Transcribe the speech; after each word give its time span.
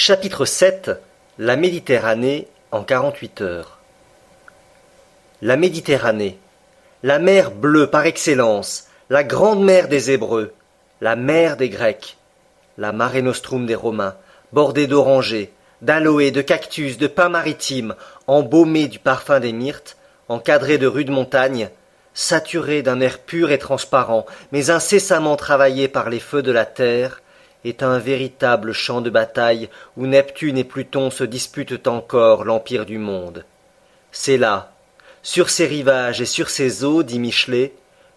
Chapitre 0.00 0.44
7 0.44 0.92
La 1.40 1.56
Méditerranée 1.56 2.46
en 2.70 2.84
48 2.84 3.40
heures. 3.40 3.78
La 5.42 5.56
Méditerranée, 5.56 6.38
la 7.02 7.18
mer 7.18 7.50
bleue 7.50 7.90
par 7.90 8.06
excellence, 8.06 8.86
la 9.10 9.24
grande 9.24 9.64
mer 9.64 9.88
des 9.88 10.12
Hébreux, 10.12 10.52
la 11.00 11.16
mer 11.16 11.56
des 11.56 11.68
Grecs, 11.68 12.16
la 12.78 12.92
Mare 12.92 13.20
Nostrum 13.22 13.66
des 13.66 13.74
Romains, 13.74 14.14
bordée 14.52 14.86
d'orangers, 14.86 15.52
d'aloès, 15.82 16.30
de 16.30 16.42
cactus, 16.42 16.96
de 16.96 17.08
pins 17.08 17.28
maritimes, 17.28 17.96
embaumée 18.28 18.86
du 18.86 19.00
parfum 19.00 19.40
des 19.40 19.52
myrtes, 19.52 19.96
encadrée 20.28 20.78
de 20.78 20.86
rudes 20.86 21.10
montagnes, 21.10 21.70
saturée 22.14 22.82
d'un 22.82 23.00
air 23.00 23.18
pur 23.18 23.50
et 23.50 23.58
transparent, 23.58 24.26
mais 24.52 24.70
incessamment 24.70 25.34
travaillée 25.34 25.88
par 25.88 26.08
les 26.08 26.20
feux 26.20 26.44
de 26.44 26.52
la 26.52 26.66
terre, 26.66 27.20
est 27.64 27.82
un 27.82 27.98
véritable 27.98 28.72
champ 28.72 29.00
de 29.00 29.10
bataille 29.10 29.68
où 29.96 30.06
Neptune 30.06 30.58
et 30.58 30.64
Pluton 30.64 31.10
se 31.10 31.24
disputent 31.24 31.86
encore 31.86 32.44
l'empire 32.44 32.86
du 32.86 32.98
monde. 32.98 33.44
C'est 34.12 34.38
là, 34.38 34.72
sur 35.22 35.50
ces 35.50 35.66
rivages 35.66 36.20
et 36.20 36.26
sur 36.26 36.50
ces 36.50 36.84
eaux, 36.84 37.02
dit 37.02 37.18
Michelet, 37.18 37.72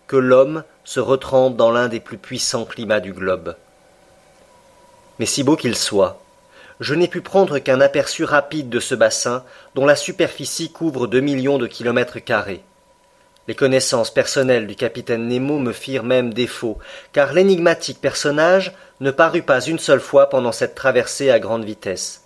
que 0.08 0.18
l'homme 0.18 0.64
se 0.84 1.00
retrempe 1.00 1.56
dans 1.56 1.72
l'un 1.72 1.88
des 1.88 2.00
plus 2.00 2.18
puissants 2.18 2.66
climats 2.66 3.00
du 3.00 3.14
globe. 3.14 3.56
Mais 5.20 5.26
si 5.26 5.44
beau 5.44 5.56
qu'il 5.56 5.76
soit, 5.76 6.22
je 6.80 6.96
n'ai 6.96 7.08
pu 7.08 7.22
prendre 7.22 7.60
qu'un 7.60 7.80
aperçu 7.80 8.24
rapide 8.24 8.70
de 8.70 8.80
ce 8.80 8.96
bassin 8.96 9.44
dont 9.76 9.86
la 9.86 9.96
superficie 9.96 10.72
couvre 10.72 11.08
deux 11.08 11.20
millions 11.20 11.60
de 11.60 11.68
kilomètres 11.68 12.20
carrés. 12.20 12.64
Les 13.48 13.56
connaissances 13.56 14.14
personnelles 14.14 14.68
du 14.68 14.76
capitaine 14.76 15.28
Nemo 15.28 15.58
me 15.58 15.74
firent 15.74 16.04
même 16.04 16.34
défaut, 16.34 16.78
car 17.12 17.34
l'énigmatique 17.34 18.00
personnage 18.00 18.74
ne 19.00 19.12
parut 19.12 19.42
pas 19.42 19.62
une 19.62 19.80
seule 19.80 20.00
fois 20.00 20.30
pendant 20.30 20.52
cette 20.52 20.76
traversée 20.76 21.32
à 21.32 21.40
grande 21.40 21.66
vitesse. 21.66 22.24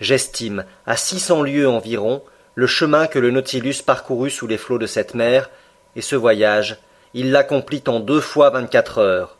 J'estime 0.00 0.64
à 0.86 0.96
six 0.96 1.20
cents 1.20 1.42
lieues 1.42 1.68
environ 1.68 2.22
le 2.54 2.66
chemin 2.66 3.06
que 3.06 3.18
le 3.18 3.30
Nautilus 3.30 3.82
parcourut 3.84 4.30
sous 4.30 4.46
les 4.46 4.58
flots 4.58 4.78
de 4.78 4.86
cette 4.86 5.14
mer, 5.14 5.50
et 5.94 6.02
ce 6.02 6.16
voyage, 6.16 6.78
il 7.14 7.30
l'accomplit 7.30 7.84
en 7.86 8.00
deux 8.00 8.20
fois 8.20 8.50
vingt-quatre 8.50 8.98
heures. 8.98 9.36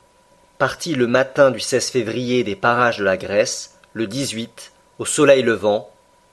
Parti 0.59 0.95
le 0.95 1.07
matin 1.07 1.51
du 1.51 1.61
16 1.61 1.91
février 1.91 2.45
des 2.45 2.57
parages 2.57 2.99
de 2.99 3.05
la 3.05 3.17
Grèce, 3.17 3.75
le 3.93 4.07
18, 4.07 4.73
au 4.99 5.05
soleil 5.05 5.43
levant, 5.43 5.91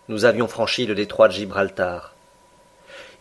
nous 0.10 0.26
avions 0.26 0.48
franchi 0.48 0.86
le 0.86 0.96
détroit 0.96 1.28
de 1.28 1.34
Gibraltar. 1.34 2.13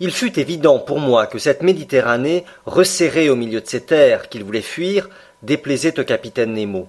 Il 0.05 0.11
fut 0.11 0.37
évident 0.41 0.81
pour 0.81 0.99
moi 0.99 1.29
que 1.29 1.39
cette 1.39 1.63
Méditerranée, 1.63 2.45
resserrée 2.67 3.31
au 3.31 3.37
milieu 3.37 3.61
de 3.61 3.69
ces 3.69 3.83
terres 3.83 4.29
qu'il 4.29 4.43
voulait 4.43 4.61
fuir, 4.61 5.09
déplaisait 5.43 6.01
au 6.01 6.03
capitaine 6.03 6.55
Nemo. 6.55 6.89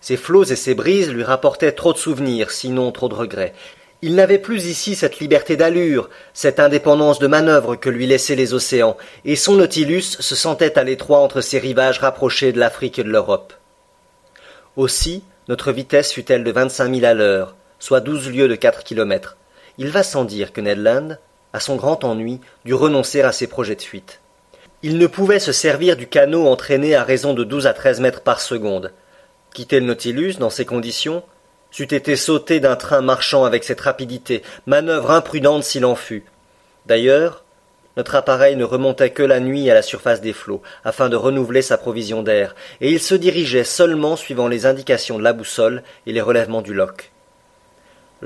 Ses 0.00 0.16
flots 0.16 0.44
et 0.44 0.54
ses 0.54 0.76
brises 0.76 1.10
lui 1.10 1.24
rapportaient 1.24 1.72
trop 1.72 1.92
de 1.92 1.98
souvenirs, 1.98 2.52
sinon 2.52 2.92
trop 2.92 3.08
de 3.08 3.14
regrets. 3.16 3.54
Il 4.02 4.14
n'avait 4.14 4.38
plus 4.38 4.66
ici 4.66 4.94
cette 4.94 5.18
liberté 5.18 5.56
d'allure, 5.56 6.08
cette 6.32 6.60
indépendance 6.60 7.18
de 7.18 7.26
manœuvre 7.26 7.74
que 7.74 7.90
lui 7.90 8.06
laissaient 8.06 8.36
les 8.36 8.54
océans, 8.54 8.96
et 9.24 9.34
son 9.34 9.56
Nautilus 9.56 10.02
se 10.20 10.36
sentait 10.36 10.78
à 10.78 10.84
l'étroit 10.84 11.18
entre 11.18 11.40
ces 11.40 11.58
rivages 11.58 11.98
rapprochés 11.98 12.52
de 12.52 12.60
l'Afrique 12.60 13.00
et 13.00 13.04
de 13.04 13.10
l'Europe. 13.10 13.52
Aussi, 14.76 15.24
notre 15.48 15.72
vitesse 15.72 16.12
fut-elle 16.12 16.44
de 16.44 16.52
vingt-cinq 16.52 16.86
milles 16.86 17.04
à 17.04 17.14
l'heure, 17.14 17.56
soit 17.80 17.98
douze 17.98 18.30
lieues 18.30 18.46
de 18.46 18.54
quatre 18.54 18.84
kilomètres. 18.84 19.38
Il 19.76 19.88
va 19.88 20.04
sans 20.04 20.24
dire 20.24 20.52
que 20.52 20.60
Ned 20.60 21.18
à 21.54 21.60
son 21.60 21.76
grand 21.76 22.04
ennui, 22.04 22.40
dut 22.66 22.74
renoncer 22.74 23.22
à 23.22 23.32
ses 23.32 23.46
projets 23.46 23.76
de 23.76 23.82
fuite. 23.82 24.20
Il 24.82 24.98
ne 24.98 25.06
pouvait 25.06 25.38
se 25.38 25.52
servir 25.52 25.96
du 25.96 26.06
canot 26.06 26.46
entraîné 26.46 26.94
à 26.94 27.04
raison 27.04 27.32
de 27.32 27.44
douze 27.44 27.66
à 27.66 27.72
treize 27.72 28.00
mètres 28.00 28.20
par 28.20 28.42
seconde. 28.42 28.92
Quitter 29.54 29.80
le 29.80 29.86
Nautilus 29.86 30.34
dans 30.34 30.50
ces 30.50 30.66
conditions 30.66 31.22
c'eût 31.70 31.92
été 31.92 32.14
sauter 32.14 32.60
d'un 32.60 32.76
train 32.76 33.00
marchant 33.00 33.44
avec 33.44 33.64
cette 33.64 33.80
rapidité, 33.80 34.42
manœuvre 34.66 35.10
imprudente 35.10 35.64
s'il 35.64 35.84
en 35.84 35.96
fut. 35.96 36.24
D'ailleurs, 36.86 37.42
notre 37.96 38.14
appareil 38.14 38.54
ne 38.54 38.62
remontait 38.62 39.10
que 39.10 39.24
la 39.24 39.40
nuit 39.40 39.68
à 39.70 39.74
la 39.74 39.82
surface 39.82 40.20
des 40.20 40.32
flots, 40.32 40.62
afin 40.84 41.08
de 41.08 41.16
renouveler 41.16 41.62
sa 41.62 41.76
provision 41.76 42.22
d'air, 42.22 42.54
et 42.80 42.92
il 42.92 43.00
se 43.00 43.16
dirigeait 43.16 43.64
seulement 43.64 44.14
suivant 44.14 44.46
les 44.46 44.66
indications 44.66 45.18
de 45.18 45.24
la 45.24 45.32
boussole 45.32 45.82
et 46.06 46.12
les 46.12 46.20
relèvements 46.20 46.62
du 46.62 46.74
loch. 46.74 47.10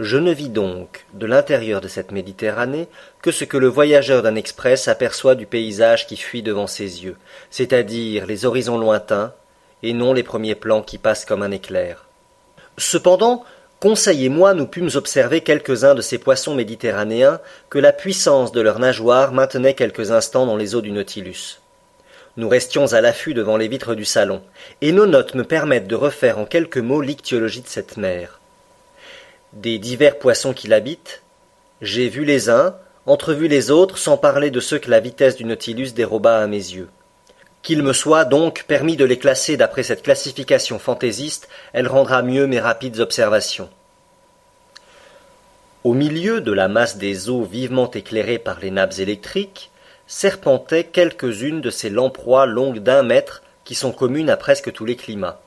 Je 0.00 0.16
ne 0.16 0.30
vis 0.30 0.48
donc, 0.48 1.06
de 1.12 1.26
l'intérieur 1.26 1.80
de 1.80 1.88
cette 1.88 2.12
Méditerranée, 2.12 2.86
que 3.20 3.32
ce 3.32 3.42
que 3.42 3.56
le 3.56 3.66
voyageur 3.66 4.22
d'un 4.22 4.36
express 4.36 4.86
aperçoit 4.86 5.34
du 5.34 5.44
paysage 5.44 6.06
qui 6.06 6.16
fuit 6.16 6.44
devant 6.44 6.68
ses 6.68 7.02
yeux, 7.02 7.16
c'est-à-dire 7.50 8.24
les 8.24 8.44
horizons 8.44 8.78
lointains, 8.78 9.34
et 9.82 9.92
non 9.92 10.12
les 10.12 10.22
premiers 10.22 10.54
plans 10.54 10.82
qui 10.82 10.98
passent 10.98 11.24
comme 11.24 11.42
un 11.42 11.50
éclair. 11.50 12.06
Cependant, 12.76 13.42
Conseil 13.80 14.26
et 14.26 14.28
moi 14.28 14.54
nous 14.54 14.68
pûmes 14.68 14.90
observer 14.94 15.40
quelques-uns 15.40 15.96
de 15.96 16.00
ces 16.00 16.18
poissons 16.18 16.54
méditerranéens 16.54 17.40
que 17.68 17.80
la 17.80 17.92
puissance 17.92 18.52
de 18.52 18.60
leurs 18.60 18.78
nageoires 18.78 19.32
maintenait 19.32 19.74
quelques 19.74 20.12
instants 20.12 20.46
dans 20.46 20.56
les 20.56 20.76
eaux 20.76 20.80
du 20.80 20.92
Nautilus. 20.92 21.60
Nous 22.36 22.48
restions 22.48 22.92
à 22.92 23.00
l'affût 23.00 23.34
devant 23.34 23.56
les 23.56 23.66
vitres 23.66 23.96
du 23.96 24.04
salon, 24.04 24.42
et 24.80 24.92
nos 24.92 25.06
notes 25.06 25.34
me 25.34 25.42
permettent 25.42 25.88
de 25.88 25.96
refaire 25.96 26.38
en 26.38 26.44
quelques 26.44 26.78
mots 26.78 27.00
l'ichtyologie 27.00 27.62
de 27.62 27.66
cette 27.66 27.96
mer 27.96 28.37
des 29.60 29.78
divers 29.78 30.18
poissons 30.18 30.52
qui 30.52 30.68
l'habitent, 30.68 31.22
j'ai 31.82 32.08
vu 32.08 32.24
les 32.24 32.48
uns, 32.48 32.76
entrevu 33.06 33.48
les 33.48 33.70
autres, 33.70 33.98
sans 33.98 34.16
parler 34.16 34.50
de 34.50 34.60
ceux 34.60 34.78
que 34.78 34.90
la 34.90 35.00
vitesse 35.00 35.36
du 35.36 35.44
Nautilus 35.44 35.92
déroba 35.92 36.38
à 36.38 36.46
mes 36.46 36.56
yeux. 36.56 36.88
Qu'il 37.62 37.82
me 37.82 37.92
soit 37.92 38.24
donc 38.24 38.64
permis 38.68 38.96
de 38.96 39.04
les 39.04 39.18
classer 39.18 39.56
d'après 39.56 39.82
cette 39.82 40.02
classification 40.02 40.78
fantaisiste, 40.78 41.48
elle 41.72 41.88
rendra 41.88 42.22
mieux 42.22 42.46
mes 42.46 42.60
rapides 42.60 43.00
observations. 43.00 43.68
Au 45.82 45.92
milieu 45.92 46.40
de 46.40 46.52
la 46.52 46.68
masse 46.68 46.96
des 46.96 47.28
eaux 47.28 47.42
vivement 47.42 47.90
éclairées 47.90 48.38
par 48.38 48.60
les 48.60 48.70
nappes 48.70 48.98
électriques, 48.98 49.72
serpentaient 50.06 50.84
quelques-unes 50.84 51.60
de 51.60 51.70
ces 51.70 51.90
lamproies 51.90 52.46
longues 52.46 52.78
d'un 52.78 53.02
mètre 53.02 53.42
qui 53.64 53.74
sont 53.74 53.92
communes 53.92 54.30
à 54.30 54.36
presque 54.36 54.72
tous 54.72 54.84
les 54.84 54.96
climats. 54.96 55.40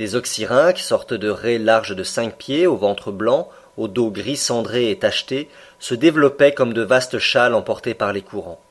Des 0.00 0.14
oxyrhinques, 0.14 0.78
sortes 0.78 1.12
de 1.12 1.28
raies 1.28 1.58
larges 1.58 1.94
de 1.94 2.04
cinq 2.04 2.36
pieds, 2.36 2.66
au 2.66 2.74
ventre 2.74 3.12
blanc, 3.12 3.50
au 3.76 3.86
dos 3.86 4.10
gris 4.10 4.38
cendré 4.38 4.90
et 4.90 4.98
tacheté, 4.98 5.50
se 5.78 5.94
développaient 5.94 6.54
comme 6.54 6.72
de 6.72 6.80
vastes 6.80 7.18
châles 7.18 7.52
emportés 7.52 7.92
par 7.92 8.14
les 8.14 8.22
courants. 8.22 8.62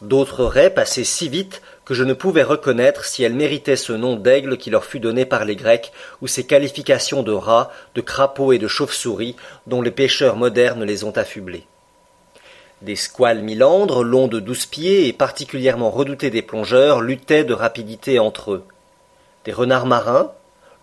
D'autres 0.00 0.44
raies 0.44 0.70
passaient 0.70 1.02
si 1.02 1.28
vite 1.28 1.60
que 1.84 1.92
je 1.92 2.04
ne 2.04 2.14
pouvais 2.14 2.44
reconnaître 2.44 3.04
si 3.04 3.24
elles 3.24 3.34
méritaient 3.34 3.74
ce 3.74 3.92
nom 3.92 4.14
d'aigle 4.14 4.56
qui 4.56 4.70
leur 4.70 4.84
fut 4.84 5.00
donné 5.00 5.24
par 5.24 5.44
les 5.44 5.56
Grecs, 5.56 5.90
ou 6.22 6.28
ces 6.28 6.46
qualifications 6.46 7.24
de 7.24 7.32
rats, 7.32 7.72
de 7.96 8.00
crapauds 8.00 8.52
et 8.52 8.58
de 8.58 8.68
chauves-souris 8.68 9.34
dont 9.66 9.82
les 9.82 9.90
pêcheurs 9.90 10.36
modernes 10.36 10.84
les 10.84 11.02
ont 11.02 11.16
affublés. 11.16 11.66
Des 12.80 12.94
squales 12.94 13.42
milandres, 13.42 14.04
longs 14.04 14.28
de 14.28 14.38
douze 14.38 14.66
pieds 14.66 15.08
et 15.08 15.12
particulièrement 15.12 15.90
redoutés 15.90 16.30
des 16.30 16.42
plongeurs, 16.42 17.00
luttaient 17.00 17.42
de 17.42 17.54
rapidité 17.54 18.20
entre 18.20 18.52
eux. 18.52 18.64
Des 19.44 19.52
renards 19.52 19.86
marins, 19.86 20.30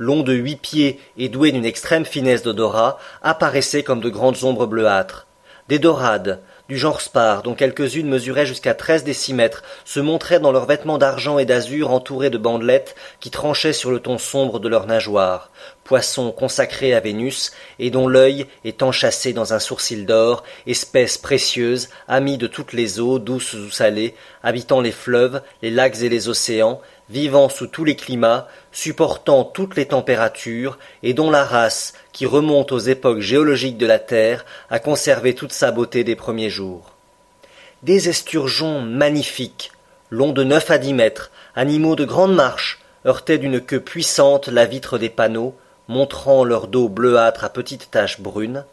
longs 0.02 0.24
de 0.24 0.34
huit 0.34 0.56
pieds 0.56 1.00
et 1.16 1.30
doués 1.30 1.52
d'une 1.52 1.64
extrême 1.64 2.06
finesse 2.06 2.42
d'odorat, 2.42 2.98
apparaissaient 3.22 3.84
comme 3.84 4.02
de 4.02 4.10
grandes 4.10 4.44
ombres 4.44 4.66
bleuâtres. 4.66 5.28
Des 5.70 5.78
dorades, 5.78 6.42
du 6.68 6.78
genre 6.78 7.02
spar, 7.02 7.44
dont 7.44 7.54
quelques-unes 7.54 8.10
mesuraient 8.10 8.48
jusqu'à 8.48 8.74
treize 8.74 9.04
décimètres, 9.04 9.62
se 9.86 10.00
montraient 10.00 10.40
dans 10.40 10.52
leurs 10.52 10.66
vêtements 10.66 10.98
d'argent 10.98 11.38
et 11.38 11.46
d'azur 11.46 11.92
entourés 11.92 12.32
de 12.32 12.40
bandelettes 12.40 12.96
qui 13.20 13.30
tranchaient 13.30 13.74
sur 13.74 13.92
le 13.92 14.00
ton 14.00 14.18
sombre 14.18 14.60
de 14.60 14.68
leurs 14.68 14.88
nageoires, 14.88 15.52
poissons 15.84 16.32
consacrés 16.32 16.94
à 16.94 17.00
Vénus, 17.00 17.52
et 17.78 17.92
dont 17.92 18.08
l'œil 18.08 18.48
est 18.64 18.82
enchâssé 18.84 19.34
dans 19.34 19.54
un 19.54 19.60
sourcil 19.60 20.06
d'or, 20.06 20.44
espèce 20.66 21.18
précieuse, 21.18 21.90
amie 22.08 22.38
de 22.38 22.48
toutes 22.48 22.74
les 22.74 23.00
eaux, 23.00 23.20
douces 23.20 23.54
ou 23.54 23.70
salées, 23.70 24.16
habitant 24.42 24.82
les 24.82 24.92
fleuves, 24.92 25.42
les 25.62 25.70
lacs 25.70 26.02
et 26.02 26.10
les 26.10 26.28
océans, 26.28 26.82
vivant 27.12 27.50
sous 27.50 27.68
tous 27.68 27.84
les 27.84 27.98
climats, 27.98 28.48
supportant 28.72 29.44
toutes 29.44 29.76
les 29.76 29.88
températures, 29.88 30.80
et 31.04 31.14
dont 31.14 31.30
la 31.30 31.44
race, 31.44 31.94
qui 32.14 32.26
remonte 32.26 32.72
aux 32.72 32.80
époques 32.80 33.20
géologiques 33.20 33.78
de 33.78 33.86
la 33.86 34.00
Terre, 34.00 34.46
a 34.70 34.80
conservé 34.80 35.36
toute 35.36 35.52
sa 35.52 35.72
beauté 35.72 36.06
des 36.06 36.16
premiers 36.16 36.50
jours. 36.50 36.92
Des 37.84 38.08
esturgeons 38.08 38.80
magnifiques, 38.82 39.72
longs 40.10 40.32
de 40.32 40.44
neuf 40.44 40.72
à 40.72 40.78
dix 40.78 40.94
mètres, 40.94 41.32
animaux 41.54 41.98
de 41.98 42.06
grande 42.06 42.34
marche, 42.34 42.80
heurtaient 43.06 43.40
d'une 43.40 43.60
queue 43.60 43.82
puissante 43.82 44.48
la 44.48 44.66
vitre 44.66 44.98
des 44.98 45.10
panneaux, 45.10 45.56
montrant 45.90 46.46
leur 46.46 46.68
dos 46.68 46.88
bleuâtre 46.88 47.44
à 47.44 47.50
petites 47.50 47.92
taches 47.92 48.22
brunes. 48.22 48.64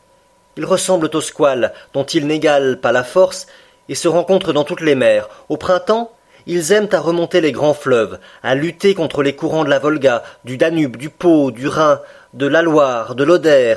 Ils 0.57 0.65
ressemblent 0.65 1.11
aux 1.13 1.21
squales, 1.21 1.73
dont 1.93 2.05
ils 2.05 2.27
n'égalent 2.27 2.77
pas 2.77 2.93
la 2.93 3.05
force, 3.05 3.49
et 3.89 3.97
se 3.97 4.07
rencontrent 4.07 4.53
dans 4.53 4.65
toutes 4.65 4.83
les 4.83 4.95
mers. 4.95 5.29
Au 5.49 5.57
printemps, 5.57 6.13
ils 6.49 6.73
aiment 6.73 6.89
à 6.93 6.99
remonter 6.99 7.43
les 7.43 7.53
grands 7.53 7.75
fleuves, 7.75 8.19
à 8.43 8.55
lutter 8.55 8.95
contre 8.95 9.23
les 9.23 9.37
courants 9.37 9.65
de 9.65 9.71
la 9.71 9.79
Volga, 9.79 10.25
du 10.45 10.57
Danube, 10.57 10.97
du 10.97 11.11
Pô, 11.11 11.51
du 11.51 11.69
Rhin, 11.69 12.01
de 12.33 12.47
la 12.47 12.63
Loire, 12.63 13.15
de 13.15 13.23
l'Oder, 13.23 13.75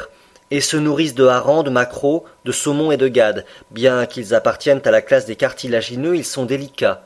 et 0.51 0.61
se 0.61 0.77
nourrissent 0.77 1.13
de 1.13 1.25
harengs, 1.25 1.63
de 1.63 1.69
maquereaux, 1.69 2.25
de 2.45 2.51
saumons 2.53 2.91
et 2.91 2.97
de 2.97 3.09
gades. 3.09 3.45
Bien 3.71 4.05
qu'ils 4.05 4.33
appartiennent 4.33 4.81
à 4.85 4.91
la 4.91 5.01
classe 5.01 5.25
des 5.25 5.35
cartilagineux, 5.35 6.15
ils 6.15 6.25
sont 6.25 6.45
délicats. 6.45 7.03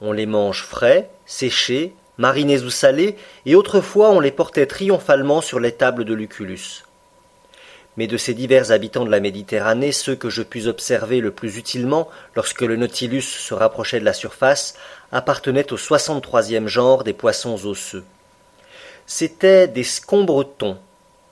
On 0.00 0.12
les 0.12 0.26
mange 0.26 0.62
frais, 0.62 1.10
séchés, 1.26 1.94
marinés 2.16 2.62
ou 2.62 2.70
salés, 2.70 3.16
et 3.44 3.56
autrefois 3.56 4.10
on 4.10 4.20
les 4.20 4.30
portait 4.30 4.66
triomphalement 4.66 5.40
sur 5.40 5.58
les 5.58 5.72
tables 5.72 6.04
de 6.04 6.14
Lucullus. 6.14 6.84
Mais 7.98 8.06
de 8.06 8.16
ces 8.16 8.32
divers 8.32 8.70
habitants 8.70 9.04
de 9.04 9.10
la 9.10 9.18
Méditerranée, 9.18 9.90
ceux 9.90 10.14
que 10.14 10.30
je 10.30 10.42
pus 10.42 10.68
observer 10.68 11.20
le 11.20 11.32
plus 11.32 11.56
utilement 11.58 12.08
lorsque 12.36 12.62
le 12.62 12.76
Nautilus 12.76 13.22
se 13.22 13.54
rapprochait 13.54 13.98
de 13.98 14.04
la 14.04 14.12
surface 14.12 14.74
appartenaient 15.10 15.72
au 15.72 15.76
soixante-troisième 15.76 16.68
genre 16.68 17.02
des 17.02 17.12
poissons 17.12 17.66
osseux. 17.66 18.04
C'étaient 19.08 19.66
des 19.66 19.82
scombretons, 19.82 20.78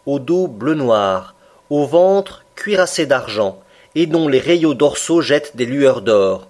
au 0.06 0.18
dos 0.18 0.48
bleu-noir, 0.48 1.36
au 1.70 1.86
ventre 1.86 2.44
cuirassé 2.56 3.06
d'argent, 3.06 3.62
et 3.94 4.06
dont 4.06 4.26
les 4.26 4.40
rayons 4.40 4.74
dorsaux 4.74 5.20
jettent 5.20 5.56
des 5.56 5.66
lueurs 5.66 6.02
d'or. 6.02 6.48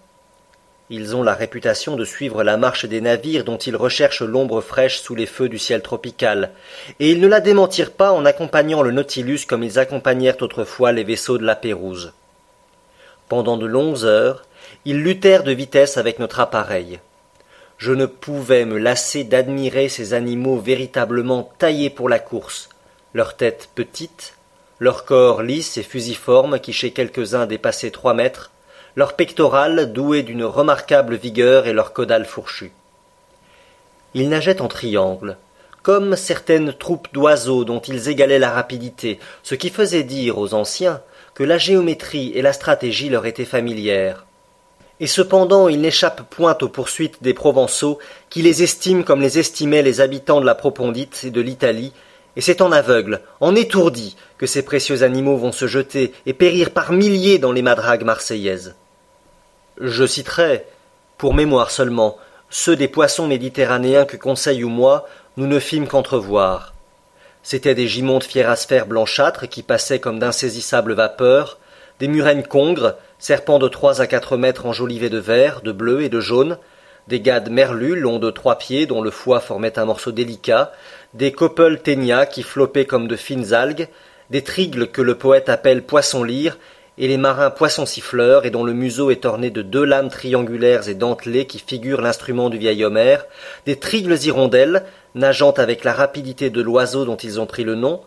Ils 0.89 1.17
ont 1.17 1.25
la 1.25 1.35
réputation 1.35 1.97
de 1.97 2.05
suivre 2.05 2.45
la 2.45 2.57
marche 2.57 2.87
des 2.87 3.01
navires 3.01 3.43
dont 3.43 3.57
ils 3.57 3.75
recherchent 3.75 4.23
l'ombre 4.23 4.61
fraîche 4.61 5.01
sous 5.01 5.17
les 5.17 5.27
feux 5.27 5.49
du 5.49 5.59
ciel 5.59 5.83
tropical, 5.83 6.53
et 7.01 7.11
ils 7.11 7.21
ne 7.21 7.27
la 7.27 7.41
démentirent 7.41 7.93
pas 7.93 8.13
en 8.13 8.25
accompagnant 8.25 8.83
le 8.83 8.93
Nautilus 8.93 9.41
comme 9.49 9.65
ils 9.65 9.81
accompagnèrent 9.81 10.41
autrefois 10.43 10.93
les 10.93 11.03
vaisseaux 11.03 11.39
de 11.39 11.45
la 11.45 11.57
Pérouse. 11.57 12.13
Pendant 13.29 13.57
de 13.57 13.67
longues 13.67 14.05
heures, 14.05 14.45
ils 14.85 15.03
luttèrent 15.03 15.43
de 15.43 15.51
vitesse 15.51 15.97
avec 15.97 16.21
notre 16.21 16.39
appareil. 16.39 17.01
Je 17.79 17.93
ne 17.93 18.07
pouvais 18.07 18.65
me 18.65 18.79
lasser 18.79 19.25
d'admirer 19.25 19.89
ces 19.89 20.15
animaux 20.15 20.59
véritablement 20.59 21.51
taillés 21.59 21.91
pour 21.91 22.09
la 22.09 22.21
course, 22.21 22.69
leur 23.13 23.37
tête 23.37 23.71
petite, 23.75 24.35
leur 24.79 25.05
corps 25.05 25.43
lisse 25.43 25.77
et 25.79 25.83
fusiforme 25.83 26.61
qui 26.61 26.73
chez 26.73 26.93
quelques-uns 26.93 27.47
dépassait 27.47 27.91
trois 27.91 28.15
mètres, 28.15 28.53
leurs 28.97 29.13
pectorales 29.13 29.93
doués 29.93 30.23
d'une 30.23 30.45
remarquable 30.45 31.17
vigueur 31.17 31.67
et 31.67 31.75
leur 31.75 31.93
caudale 31.93 32.25
fourchue. 32.25 32.73
Ils 34.15 34.31
nageaient 34.31 34.63
en 34.63 34.69
triangle, 34.69 35.37
comme 35.83 36.17
certaines 36.17 36.73
troupes 36.73 37.09
d'oiseaux 37.13 37.65
dont 37.65 37.81
ils 37.81 38.09
égalaient 38.09 38.39
la 38.39 38.51
rapidité, 38.51 39.21
ce 39.43 39.55
qui 39.55 39.69
faisait 39.69 40.03
dire 40.03 40.39
aux 40.39 40.55
anciens 40.55 41.03
que 41.35 41.45
la 41.45 41.59
géométrie 41.59 42.33
et 42.35 42.41
la 42.41 42.55
stratégie 42.55 43.11
leur 43.11 43.27
étaient 43.27 43.45
familières. 43.45 44.25
Et 44.99 45.07
cependant 45.07 45.69
ils 45.69 45.83
n'échappent 45.83 46.31
point 46.31 46.57
aux 46.63 46.69
poursuites 46.71 47.23
des 47.23 47.35
Provençaux, 47.35 47.99
qui 48.31 48.41
les 48.41 48.63
estiment 48.63 49.03
comme 49.03 49.21
les 49.21 49.39
estimaient 49.39 49.83
les 49.83 50.01
habitants 50.01 50.41
de 50.41 50.47
la 50.47 50.55
Propondite 50.55 51.25
et 51.25 51.31
de 51.31 51.43
l'Italie, 51.43 51.93
et 52.37 52.41
c'est 52.41 52.63
en 52.63 52.73
aveugle, 52.73 53.21
en 53.41 53.55
étourdi, 53.55 54.17
que 54.39 54.47
ces 54.47 54.63
précieux 54.63 55.03
animaux 55.03 55.37
vont 55.37 55.53
se 55.53 55.67
jeter 55.67 56.15
et 56.25 56.33
périr 56.33 56.71
par 56.71 56.93
milliers 56.93 57.39
dans 57.39 57.53
les 57.53 57.63
madragues 57.63 58.05
marseillaises. 58.05 58.75
Je 59.79 60.07
citerai, 60.07 60.65
pour 61.19 61.35
mémoire 61.35 61.71
seulement, 61.71 62.17
ceux 62.49 62.77
des 62.77 62.89
poissons 62.89 63.27
méditerranéens 63.27 64.07
que 64.07 64.17
Conseil 64.17 64.65
ou 64.65 64.71
moi 64.71 65.07
nous 65.37 65.47
ne 65.47 65.59
fîmes 65.59 65.87
qu'entrevoir. 65.87 66.73
C'étaient 67.43 67.75
des 67.75 67.87
gimontes 67.87 68.25
fierasphères 68.25 68.87
blanchâtres 68.87 69.49
qui 69.49 69.63
passaient 69.63 70.01
comme 70.01 70.19
d'insaisissables 70.19 70.95
vapeurs, 70.95 71.59
des 72.01 72.09
murènes 72.09 72.47
congres, 72.47 72.95
serpents 73.19 73.59
de 73.59 73.69
trois 73.69 74.01
à 74.01 74.07
quatre 74.07 74.39
mètres 74.39 74.65
enjolivés 74.65 75.11
de 75.11 75.19
vert, 75.19 75.61
de 75.61 75.73
bleu 75.73 76.03
et 76.03 76.09
de 76.09 76.21
jaune, 76.21 76.59
des 77.07 77.21
gades 77.21 77.51
merlus 77.51 78.01
longs 78.01 78.19
de 78.19 78.31
trois 78.31 78.57
pieds 78.57 78.87
dont 78.87 79.03
le 79.03 79.11
foie 79.11 79.41
formait 79.41 79.79
un 79.79 79.85
morceau 79.85 80.11
délicat, 80.11 80.73
des 81.13 81.33
copeles 81.33 81.83
ténia 81.83 82.25
qui 82.25 82.43
floppaient 82.43 82.87
comme 82.87 83.09
de 83.09 83.17
fines 83.17 83.53
algues, 83.53 83.89
des 84.31 84.43
trigles 84.43 84.89
que 84.89 85.03
le 85.03 85.17
poète 85.17 85.49
appelle 85.49 85.83
poissons-lyres 85.83 86.57
et 86.99 87.09
les 87.09 87.19
marins 87.19 87.51
poissons-siffleurs, 87.51 88.47
et 88.47 88.51
dont 88.51 88.65
le 88.65 88.73
museau 88.73 89.11
est 89.11 89.25
orné 89.25 89.51
de 89.51 89.63
deux 89.63 89.85
lames 89.85 90.09
triangulaires 90.09 90.89
et 90.89 90.95
dentelées 90.95 91.47
qui 91.47 91.59
figurent 91.59 92.01
l'instrument 92.01 92.49
du 92.49 92.59
vieil 92.59 92.85
Homère, 92.85 93.27
des 93.67 93.77
trigles 93.77 94.17
hirondelles, 94.23 94.85
nageant 95.15 95.53
avec 95.53 95.85
la 95.85 95.93
rapidité 95.93 96.51
de 96.51 96.61
l'oiseau 96.61 97.05
dont 97.05 97.17
ils 97.17 97.41
ont 97.41 97.47
pris 97.47 97.65
le 97.65 97.75
nom, 97.75 98.01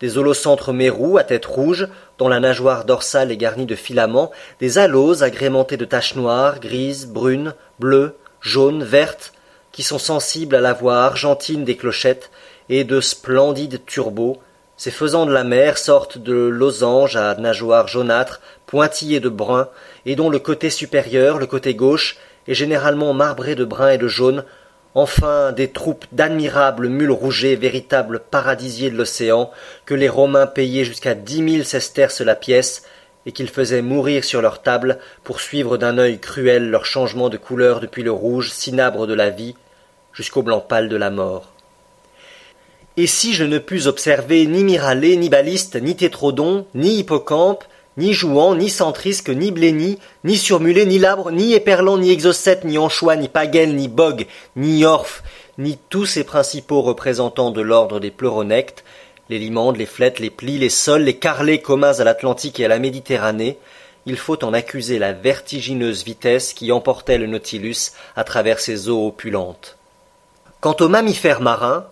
des 0.00 0.18
holocentres 0.18 0.72
mérous 0.72 1.16
à 1.16 1.24
tête 1.24 1.46
rouge, 1.46 1.86
dont 2.18 2.28
la 2.28 2.40
nageoire 2.40 2.84
dorsale 2.84 3.30
est 3.30 3.36
garnie 3.36 3.66
de 3.66 3.76
filaments, 3.76 4.32
des 4.58 4.78
aloses 4.78 5.22
agrémentés 5.22 5.76
de 5.76 5.84
taches 5.84 6.16
noires, 6.16 6.58
grises, 6.58 7.06
brunes, 7.06 7.54
bleues, 7.78 8.16
jaunes, 8.40 8.82
vertes, 8.82 9.32
qui 9.70 9.84
sont 9.84 10.00
sensibles 10.00 10.56
à 10.56 10.60
la 10.60 10.72
voix 10.72 11.04
argentine 11.04 11.64
des 11.64 11.76
clochettes, 11.76 12.30
et 12.68 12.84
de 12.84 13.00
splendides 13.00 13.84
turbots, 13.86 14.38
ces 14.82 14.90
faisans 14.90 15.26
de 15.26 15.32
la 15.32 15.44
mer 15.44 15.78
sortent 15.78 16.18
de 16.18 16.34
losanges 16.34 17.14
à 17.14 17.36
nageoires 17.36 17.86
jaunâtres, 17.86 18.40
pointillés 18.66 19.20
de 19.20 19.28
brun, 19.28 19.68
et 20.06 20.16
dont 20.16 20.28
le 20.28 20.40
côté 20.40 20.70
supérieur, 20.70 21.38
le 21.38 21.46
côté 21.46 21.76
gauche, 21.76 22.16
est 22.48 22.54
généralement 22.54 23.14
marbré 23.14 23.54
de 23.54 23.64
brun 23.64 23.90
et 23.90 23.98
de 23.98 24.08
jaune, 24.08 24.42
enfin 24.96 25.52
des 25.52 25.70
troupes 25.70 26.06
d'admirables 26.10 26.88
mules 26.88 27.12
rougées, 27.12 27.54
véritables 27.54 28.22
paradisiers 28.28 28.90
de 28.90 28.96
l'océan, 28.96 29.52
que 29.86 29.94
les 29.94 30.08
Romains 30.08 30.48
payaient 30.48 30.84
jusqu'à 30.84 31.14
dix 31.14 31.42
mille 31.42 31.64
sesterces 31.64 32.20
la 32.20 32.34
pièce, 32.34 32.82
et 33.24 33.30
qu'ils 33.30 33.50
faisaient 33.50 33.82
mourir 33.82 34.24
sur 34.24 34.42
leur 34.42 34.62
table 34.62 34.98
pour 35.22 35.40
suivre 35.40 35.76
d'un 35.76 35.96
œil 35.96 36.18
cruel 36.18 36.70
leur 36.70 36.86
changement 36.86 37.28
de 37.28 37.36
couleur 37.36 37.78
depuis 37.78 38.02
le 38.02 38.10
rouge 38.10 38.50
cinabre 38.50 39.06
de 39.06 39.14
la 39.14 39.30
vie 39.30 39.54
jusqu'au 40.12 40.42
blanc 40.42 40.58
pâle 40.58 40.88
de 40.88 40.96
la 40.96 41.10
mort. 41.10 41.52
Et 42.96 43.06
si 43.06 43.32
je 43.32 43.44
ne 43.44 43.58
pus 43.58 43.86
observer 43.86 44.46
ni 44.46 44.64
Miralé, 44.64 45.16
ni 45.16 45.30
Baliste, 45.30 45.76
ni 45.76 45.96
Tétrodon, 45.96 46.66
ni 46.74 46.98
Hippocampe, 46.98 47.64
ni 47.96 48.12
Jouan, 48.12 48.56
ni 48.56 48.68
Centrisque, 48.68 49.30
ni 49.30 49.50
Blény, 49.50 49.98
ni 50.24 50.36
Surmulé, 50.36 50.84
ni 50.84 50.98
Labre, 50.98 51.30
ni 51.30 51.54
Éperlan, 51.54 51.98
ni 51.98 52.10
Exocète, 52.10 52.64
ni 52.64 52.76
Anchois, 52.76 53.16
ni 53.16 53.28
Pagel, 53.28 53.74
ni 53.74 53.88
Bog, 53.88 54.26
ni 54.56 54.84
Orphe, 54.84 55.22
ni 55.58 55.78
tous 55.88 56.06
ces 56.06 56.24
principaux 56.24 56.82
représentants 56.82 57.50
de 57.50 57.62
l'ordre 57.62 57.98
des 57.98 58.10
pleuronectes, 58.10 58.84
les 59.30 59.38
limandes, 59.38 59.76
les 59.78 59.86
flettes, 59.86 60.18
les 60.18 60.30
plis, 60.30 60.58
les 60.58 60.68
sols, 60.68 61.02
les 61.02 61.16
carlets 61.16 61.60
communs 61.60 61.98
à 61.98 62.04
l'Atlantique 62.04 62.60
et 62.60 62.66
à 62.66 62.68
la 62.68 62.78
Méditerranée, 62.78 63.58
il 64.04 64.16
faut 64.16 64.44
en 64.44 64.52
accuser 64.52 64.98
la 64.98 65.12
vertigineuse 65.12 66.04
vitesse 66.04 66.52
qui 66.52 66.72
emportait 66.72 67.18
le 67.18 67.26
Nautilus 67.26 67.92
à 68.16 68.24
travers 68.24 68.58
ces 68.58 68.88
eaux 68.88 69.06
opulentes. 69.06 69.78
Quant 70.60 70.76
aux 70.80 70.88
mammifères 70.88 71.40
marins, 71.40 71.86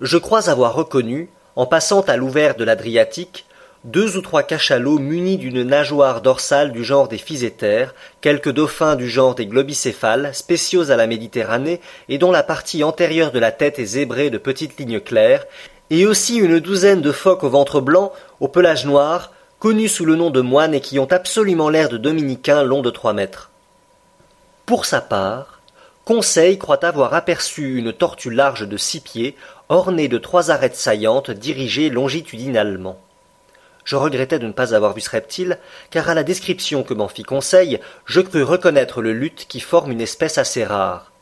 je 0.00 0.18
crois 0.18 0.48
avoir 0.48 0.74
reconnu, 0.74 1.30
en 1.56 1.66
passant 1.66 2.00
à 2.02 2.16
l'ouvert 2.16 2.54
de 2.54 2.64
l'Adriatique, 2.64 3.46
deux 3.84 4.16
ou 4.16 4.20
trois 4.20 4.42
cachalots 4.42 4.98
munis 4.98 5.38
d'une 5.38 5.62
nageoire 5.62 6.20
dorsale 6.20 6.72
du 6.72 6.84
genre 6.84 7.08
des 7.08 7.18
physétères, 7.18 7.94
quelques 8.20 8.52
dauphins 8.52 8.94
du 8.94 9.08
genre 9.08 9.34
des 9.34 9.46
globicéphales, 9.46 10.34
spéciaux 10.34 10.90
à 10.90 10.96
la 10.96 11.06
Méditerranée, 11.06 11.80
et 12.08 12.18
dont 12.18 12.30
la 12.30 12.42
partie 12.42 12.84
antérieure 12.84 13.32
de 13.32 13.38
la 13.38 13.52
tête 13.52 13.78
est 13.78 13.86
zébrée 13.86 14.30
de 14.30 14.38
petites 14.38 14.78
lignes 14.78 15.00
claires, 15.00 15.46
et 15.88 16.06
aussi 16.06 16.36
une 16.36 16.60
douzaine 16.60 17.00
de 17.00 17.12
phoques 17.12 17.44
au 17.44 17.48
ventre 17.48 17.80
blanc, 17.80 18.12
au 18.40 18.48
pelage 18.48 18.84
noir, 18.84 19.32
connus 19.58 19.88
sous 19.88 20.04
le 20.04 20.14
nom 20.14 20.30
de 20.30 20.40
moines 20.40 20.74
et 20.74 20.80
qui 20.80 20.98
ont 20.98 21.10
absolument 21.10 21.68
l'air 21.68 21.88
de 21.88 21.98
dominicains 21.98 22.62
longs 22.62 22.82
de 22.82 22.90
trois 22.90 23.12
mètres. 23.12 23.50
Pour 24.66 24.84
sa 24.84 25.00
part, 25.00 25.59
Conseil 26.10 26.58
croit 26.58 26.84
avoir 26.84 27.14
aperçu 27.14 27.78
une 27.78 27.92
tortue 27.92 28.32
large 28.32 28.66
de 28.66 28.76
six 28.76 28.98
pieds, 28.98 29.36
ornée 29.68 30.08
de 30.08 30.18
trois 30.18 30.50
arêtes 30.50 30.74
saillantes 30.74 31.30
dirigées 31.30 31.88
longitudinalement. 31.88 32.98
Je 33.84 33.94
regrettais 33.94 34.40
de 34.40 34.48
ne 34.48 34.52
pas 34.52 34.74
avoir 34.74 34.92
vu 34.92 35.02
ce 35.02 35.10
reptile, 35.10 35.60
car 35.92 36.08
à 36.08 36.14
la 36.14 36.24
description 36.24 36.82
que 36.82 36.94
m'en 36.94 37.06
fit 37.06 37.22
Conseil, 37.22 37.78
je 38.06 38.20
crus 38.20 38.42
reconnaître 38.42 39.02
le 39.02 39.12
luth 39.12 39.46
qui 39.48 39.60
forme 39.60 39.92
une 39.92 40.00
espèce 40.00 40.36
assez 40.36 40.64
rare. 40.64 41.12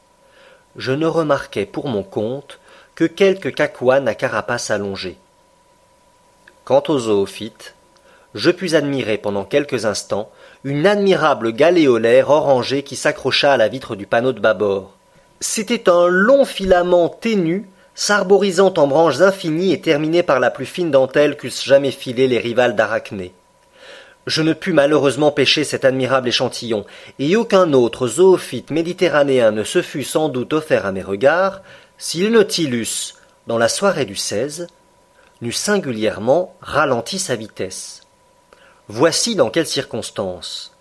Je 0.76 0.92
ne 0.92 1.06
remarquai 1.06 1.66
pour 1.66 1.88
mon 1.88 2.02
compte 2.02 2.58
que 2.94 3.04
quelques 3.04 3.54
cacouanes 3.54 4.08
à 4.08 4.14
carapace 4.14 4.70
allongée. 4.70 5.18
Quant 6.64 6.82
aux 6.88 6.98
zoophytes, 6.98 7.74
je 8.34 8.50
pus 8.50 8.74
admirer 8.74 9.18
pendant 9.18 9.44
quelques 9.44 9.84
instants 9.84 10.30
une 10.64 10.86
admirable 10.86 11.52
galéolaire 11.52 12.30
orangée 12.30 12.82
qui 12.82 12.96
s'accrocha 12.96 13.52
à 13.52 13.56
la 13.56 13.68
vitre 13.68 13.96
du 13.96 14.06
panneau 14.06 14.32
de 14.32 14.40
bâbord. 14.40 14.96
C'était 15.40 15.88
un 15.88 16.08
long 16.08 16.44
filament 16.44 17.08
ténu 17.08 17.68
s'arborisant 17.94 18.72
en 18.76 18.86
branches 18.86 19.20
infinies 19.20 19.72
et 19.72 19.80
terminé 19.80 20.22
par 20.22 20.40
la 20.40 20.50
plus 20.50 20.66
fine 20.66 20.90
dentelle 20.90 21.36
qu'eussent 21.36 21.64
jamais 21.64 21.90
filée 21.90 22.28
les 22.28 22.38
rivales 22.38 22.76
d'Arachné. 22.76 23.32
Je 24.26 24.42
ne 24.42 24.52
pus 24.52 24.72
malheureusement 24.72 25.32
pêcher 25.32 25.64
cet 25.64 25.84
admirable 25.84 26.28
échantillon, 26.28 26.84
et 27.18 27.34
aucun 27.34 27.72
autre 27.72 28.06
zoophyte 28.06 28.70
méditerranéen 28.70 29.52
ne 29.52 29.64
se 29.64 29.80
fût 29.80 30.04
sans 30.04 30.28
doute 30.28 30.52
offert 30.52 30.86
à 30.86 30.92
mes 30.92 31.02
regards, 31.02 31.62
si 31.96 32.20
le 32.22 32.28
Nautilus, 32.28 33.14
dans 33.46 33.58
la 33.58 33.68
soirée 33.68 34.04
du 34.04 34.16
16, 34.16 34.68
n'eût 35.40 35.50
singulièrement 35.50 36.54
ralenti 36.60 37.18
sa 37.18 37.36
vitesse. 37.36 38.02
Voici 38.90 39.36
dans 39.36 39.50
quelles 39.50 39.66
circonstances. 39.66 40.74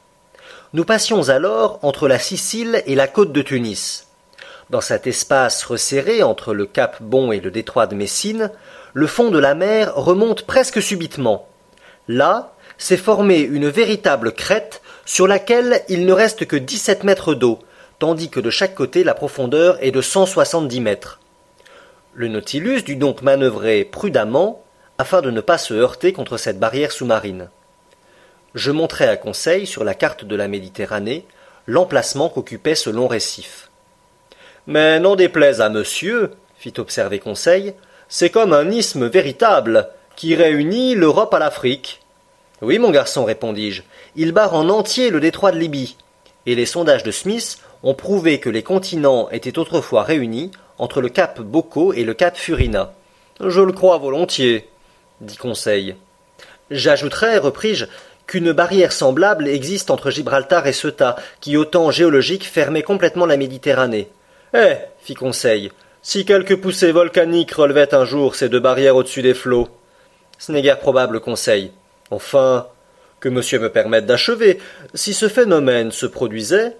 Nous 0.72 0.86
passions 0.86 1.28
alors 1.28 1.80
entre 1.82 2.08
la 2.08 2.20
Sicile 2.20 2.82
et 2.86 2.96
la 2.96 3.06
côte 3.06 3.34
de 3.34 3.42
Tunis. 3.42 4.08
Dans 4.70 4.80
cet 4.80 5.08
espace 5.08 5.66
resserré 5.66 6.24
entre 6.24 6.54
le 6.54 6.66
cap 6.66 7.02
Bon 7.02 7.34
et 7.34 7.42
le 7.42 7.52
détroit 7.52 7.86
de 7.86 7.96
Messine, 7.96 8.50
le 8.94 9.08
fond 9.08 9.30
de 9.30 9.38
la 9.38 9.56
mer 9.56 9.94
remonte 9.94 10.44
presque 10.44 10.82
subitement. 10.82 11.50
Là, 12.08 12.54
s'est 12.78 12.96
formée 12.96 13.42
une 13.42 13.68
véritable 13.68 14.32
crête 14.32 14.82
sur 15.06 15.28
laquelle 15.28 15.82
il 15.90 16.06
ne 16.06 16.14
reste 16.14 16.46
que 16.46 16.56
dix-sept 16.56 17.04
mètres 17.04 17.34
d'eau, 17.34 17.60
tandis 18.00 18.30
que 18.30 18.40
de 18.40 18.50
chaque 18.50 18.76
côté 18.76 19.04
la 19.04 19.16
profondeur 19.16 19.78
est 19.84 19.92
de 19.92 20.02
cent 20.02 20.26
soixante-dix 20.26 20.80
mètres. 20.80 21.20
Le 22.14 22.30
Nautilus 22.30 22.84
dut 22.84 22.96
donc 22.96 23.22
manœuvrer 23.22 23.84
prudemment, 23.84 24.64
afin 24.98 25.22
de 25.22 25.30
ne 25.30 25.42
pas 25.42 25.58
se 25.58 25.74
heurter 25.74 26.14
contre 26.14 26.38
cette 26.38 26.58
barrière 26.58 26.94
sous-marine. 26.94 27.50
Je 28.58 28.72
montrai 28.72 29.08
à 29.08 29.18
Conseil 29.18 29.68
sur 29.68 29.84
la 29.84 29.94
carte 29.94 30.26
de 30.26 30.36
la 30.36 30.48
Méditerranée 30.48 31.26
l'emplacement 31.68 32.28
qu'occupait 32.28 32.74
ce 32.74 32.90
long 32.90 33.08
récif. 33.08 33.70
Mais 34.66 35.00
n'en 35.00 35.16
déplaise 35.16 35.62
à 35.62 35.70
monsieur, 35.70 36.32
fit 36.58 36.74
observer 36.80 37.20
Conseil, 37.20 37.76
c'est 38.10 38.32
comme 38.32 38.54
un 38.54 38.72
isthme 38.72 39.06
véritable, 39.06 39.90
qui 40.16 40.34
réunit 40.34 40.96
l'Europe 40.96 41.36
à 41.36 41.40
l'Afrique. 41.40 42.02
Oui, 42.64 42.80
mon 42.80 42.90
garçon, 42.90 43.26
répondis-je, 43.26 43.84
il 44.16 44.32
barre 44.32 44.56
en 44.56 44.70
entier 44.70 45.12
le 45.12 45.20
détroit 45.20 45.52
de 45.52 45.60
Libye, 45.60 45.96
et 46.48 46.56
les 46.56 46.66
sondages 46.66 47.04
de 47.04 47.12
Smith 47.12 47.60
ont 47.84 47.94
prouvé 47.94 48.40
que 48.40 48.50
les 48.50 48.64
continents 48.64 49.30
étaient 49.30 49.60
autrefois 49.60 50.02
réunis 50.02 50.50
entre 50.80 51.00
le 51.00 51.10
cap 51.10 51.40
Boko 51.42 51.94
et 51.94 52.04
le 52.04 52.16
cap 52.16 52.36
Furina. 52.36 52.92
Je 53.40 53.62
le 53.62 53.72
crois 53.72 54.00
volontiers, 54.00 54.68
dit 55.22 55.38
Conseil. 55.38 55.96
J'ajouterai, 56.72 57.38
repris-je, 57.38 57.86
qu'une 58.28 58.52
barrière 58.52 58.92
semblable 58.92 59.48
existe 59.48 59.90
entre 59.90 60.12
Gibraltar 60.12 60.68
et 60.68 60.74
Ceuta, 60.74 61.16
qui, 61.40 61.58
au 61.58 61.66
temps 61.66 61.92
géologique, 61.92 62.46
fermait 62.46 62.84
complètement 62.84 63.26
la 63.26 63.38
Méditerranée. 63.38 64.10
Eh, 64.54 64.76
fit 65.00 65.16
Conseil, 65.16 65.72
si 66.02 66.26
quelque 66.26 66.54
poussée 66.54 66.92
volcanique 66.92 67.54
relevait 67.54 67.96
un 67.96 68.06
jour 68.06 68.36
ces 68.36 68.50
deux 68.50 68.60
barrières 68.60 68.96
au-dessus 68.96 69.22
des 69.22 69.34
flots. 69.34 69.70
Ce 70.38 70.52
n'est 70.52 70.62
guère 70.62 70.80
probable, 70.80 71.22
Conseil. 71.22 71.72
Enfin, 72.12 72.68
que 73.20 73.30
monsieur 73.30 73.60
me 73.60 73.70
permette 73.70 74.06
d'achever, 74.06 74.60
si 74.94 75.14
ce 75.14 75.28
phénomène 75.28 75.92
se 75.92 76.06
produisait, 76.06 76.78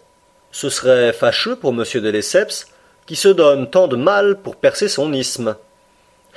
ce 0.52 0.70
serait 0.70 1.14
fâcheux 1.14 1.56
pour 1.56 1.74
monsieur 1.74 2.02
de 2.02 2.10
Lesseps, 2.10 2.68
qui 3.06 3.16
se 3.16 3.28
donne 3.30 3.70
tant 3.70 3.88
de 3.88 3.96
mal 3.96 4.38
pour 4.42 4.58
percer 4.58 4.88
son 4.88 5.14
isthme. 5.14 5.56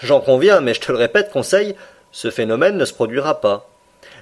J'en 0.00 0.20
conviens, 0.20 0.60
mais 0.60 0.74
je 0.74 0.80
te 0.80 0.92
le 0.92 0.98
répète, 0.98 1.30
Conseil, 1.30 1.74
ce 2.12 2.30
phénomène 2.30 2.76
ne 2.76 2.84
se 2.84 2.94
produira 2.94 3.40
pas. 3.40 3.69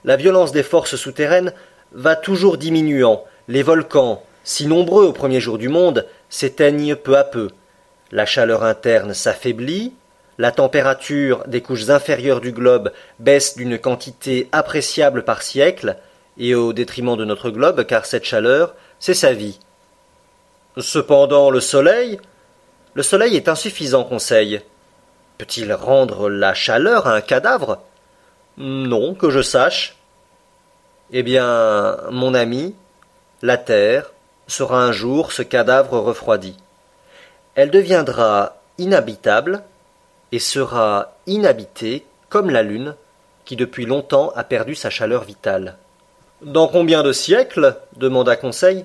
La 0.04 0.16
violence 0.16 0.52
des 0.52 0.62
forces 0.62 0.96
souterraines 0.96 1.52
va 1.92 2.16
toujours 2.16 2.58
diminuant, 2.58 3.24
les 3.48 3.62
volcans, 3.62 4.22
si 4.44 4.66
nombreux 4.66 5.04
au 5.04 5.12
premier 5.12 5.40
jour 5.40 5.58
du 5.58 5.68
monde, 5.68 6.06
s'éteignent 6.28 6.96
peu 6.96 7.16
à 7.16 7.24
peu. 7.24 7.50
La 8.12 8.26
chaleur 8.26 8.64
interne 8.64 9.14
s'affaiblit, 9.14 9.92
la 10.38 10.52
température 10.52 11.44
des 11.46 11.62
couches 11.62 11.90
inférieures 11.90 12.40
du 12.40 12.52
globe 12.52 12.92
baisse 13.18 13.56
d'une 13.56 13.78
quantité 13.78 14.48
appréciable 14.52 15.24
par 15.24 15.42
siècle, 15.42 15.96
et 16.38 16.54
au 16.54 16.72
détriment 16.72 17.16
de 17.16 17.24
notre 17.24 17.50
globe, 17.50 17.84
car 17.84 18.06
cette 18.06 18.24
chaleur, 18.24 18.74
c'est 19.00 19.14
sa 19.14 19.32
vie. 19.32 19.58
Cependant, 20.76 21.50
le 21.50 21.60
soleil. 21.60 22.20
Le 22.94 23.02
soleil 23.02 23.34
est 23.34 23.48
insuffisant, 23.48 24.04
conseil. 24.04 24.60
Peut-il 25.36 25.72
rendre 25.72 26.30
la 26.30 26.54
chaleur 26.54 27.06
à 27.08 27.14
un 27.14 27.20
cadavre? 27.20 27.82
Non, 28.58 29.14
que 29.14 29.30
je 29.30 29.40
sache. 29.40 29.96
Eh 31.12 31.22
bien, 31.22 31.96
mon 32.10 32.34
ami, 32.34 32.74
la 33.40 33.56
terre 33.56 34.10
sera 34.48 34.82
un 34.82 34.90
jour 34.90 35.30
ce 35.30 35.42
cadavre 35.42 35.98
refroidi. 36.00 36.56
Elle 37.54 37.70
deviendra 37.70 38.56
inhabitable 38.76 39.62
et 40.32 40.40
sera 40.40 41.14
inhabité 41.28 42.04
comme 42.28 42.50
la 42.50 42.64
Lune, 42.64 42.96
qui 43.44 43.54
depuis 43.54 43.86
longtemps 43.86 44.32
a 44.34 44.42
perdu 44.42 44.74
sa 44.74 44.90
chaleur 44.90 45.22
vitale. 45.22 45.76
Dans 46.42 46.66
combien 46.66 47.04
de 47.04 47.12
siècles? 47.12 47.76
demanda 47.96 48.34
Conseil. 48.34 48.84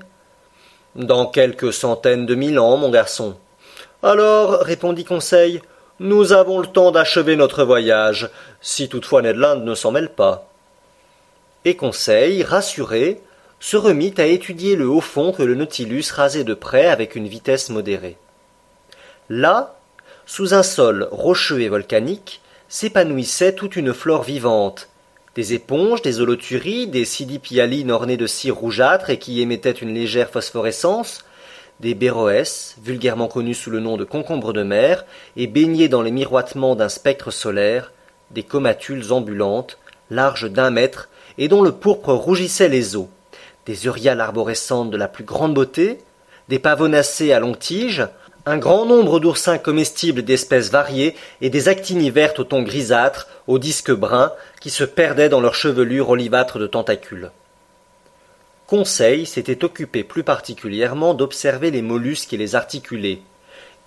Dans 0.96 1.26
quelques 1.26 1.74
centaines 1.74 2.28
de 2.28 2.36
mille 2.36 2.60
ans, 2.60 2.78
mon 2.78 2.92
garçon. 2.92 3.36
Alors, 4.04 4.60
répondit 4.60 5.04
Conseil, 5.04 5.62
nous 6.04 6.34
avons 6.34 6.60
le 6.60 6.68
temps 6.68 6.92
d'achever 6.92 7.38
notre 7.38 7.64
voyage, 7.64 8.30
si 8.60 8.90
toutefois 8.90 9.22
Ned 9.22 9.38
Land 9.38 9.62
ne 9.62 9.74
s'en 9.74 9.92
mêle 9.92 10.10
pas. 10.10 10.50
Et 11.64 11.78
Conseil, 11.78 12.44
rassuré, 12.44 13.22
se 13.62 13.78
remit 13.78 14.14
à 14.18 14.26
étudier 14.26 14.76
le 14.76 14.90
haut 14.90 15.00
fond 15.00 15.32
que 15.32 15.44
le 15.44 15.56
Nautilus 15.56 16.12
rasait 16.12 16.44
de 16.44 16.54
près 16.54 16.88
avec 16.88 17.16
une 17.16 17.30
vitesse 17.30 17.70
modérée. 17.70 18.18
Là, 19.30 19.80
sous 20.26 20.54
un 20.54 20.62
sol 20.62 21.08
rocheux 21.10 21.62
et 21.62 21.70
volcanique, 21.70 22.42
s'épanouissait 22.68 23.56
toute 23.56 23.78
une 23.78 23.94
flore 23.94 24.24
vivante. 24.24 24.90
Des 25.36 25.54
éponges, 25.54 26.02
des 26.02 26.20
holoturies, 26.20 26.88
des 26.88 27.06
sidipialines 27.06 27.92
ornées 27.92 28.18
de 28.18 28.28
cire 28.28 28.58
rougeâtre 28.58 29.10
et 29.10 29.20
qui 29.20 29.42
émettaient 29.42 29.72
une 29.72 29.94
légère 29.94 30.30
phosphorescence, 30.30 31.24
des 31.84 32.12
vulgairement 32.82 33.28
connus 33.28 33.56
sous 33.56 33.70
le 33.70 33.82
nom 33.82 33.98
de 33.98 34.06
concombres 34.06 34.54
de 34.54 34.64
mer, 34.64 35.06
et 35.36 35.48
baignés 35.48 35.90
dans 35.90 36.02
les 36.02 36.12
miroitements 36.12 36.76
d'un 36.76 36.88
spectre 36.88 37.30
solaire, 37.30 37.92
des 38.32 38.44
comatules 38.44 39.12
ambulantes, 39.12 39.78
larges 40.10 40.50
d'un 40.50 40.70
mètre, 40.70 41.10
et 41.38 41.50
dont 41.50 41.62
le 41.62 41.74
pourpre 41.74 42.14
rougissait 42.14 42.70
les 42.70 42.96
eaux, 42.96 43.10
des 43.66 43.76
euryales 43.86 44.22
arborescentes 44.22 44.92
de 44.92 44.98
la 44.98 45.10
plus 45.10 45.26
grande 45.26 45.54
beauté, 45.54 46.00
des 46.48 46.60
pavonacées 46.60 47.34
à 47.34 47.42
longue 47.42 47.60
tige, 47.60 48.08
un 48.46 48.58
grand 48.58 48.86
nombre 48.86 49.20
d'oursins 49.20 49.58
comestibles 49.58 50.24
d'espèces 50.24 50.72
variées 50.72 51.16
et 51.42 51.50
des 51.50 51.68
actinies 51.68 52.12
vertes 52.12 52.40
au 52.40 52.44
ton 52.46 52.62
grisâtre, 52.62 53.28
aux 53.48 53.60
disques 53.60 53.92
bruns, 53.92 54.32
qui 54.62 54.70
se 54.70 54.86
perdaient 54.86 55.30
dans 55.30 55.42
leur 55.42 55.56
chevelure 55.56 56.10
olivâtre 56.10 56.60
de 56.60 56.68
tentacules. 56.68 57.32
Conseil 58.74 59.28
s'était 59.28 59.64
occupé 59.64 60.04
plus 60.04 60.24
particulièrement 60.24 61.14
d'observer 61.14 61.70
les 61.70 61.84
mollusques 61.84 62.34
et 62.34 62.38
les 62.38 62.56
articulés, 62.56 63.22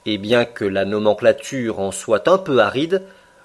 et 0.05 0.17
bien 0.17 0.45
que 0.45 0.65
la 0.65 0.85
nomenclature 0.85 1.81
en 1.81 1.91
soit 1.91 2.29
un 2.29 2.39
peu 2.39 2.61
aride, 2.61 3.03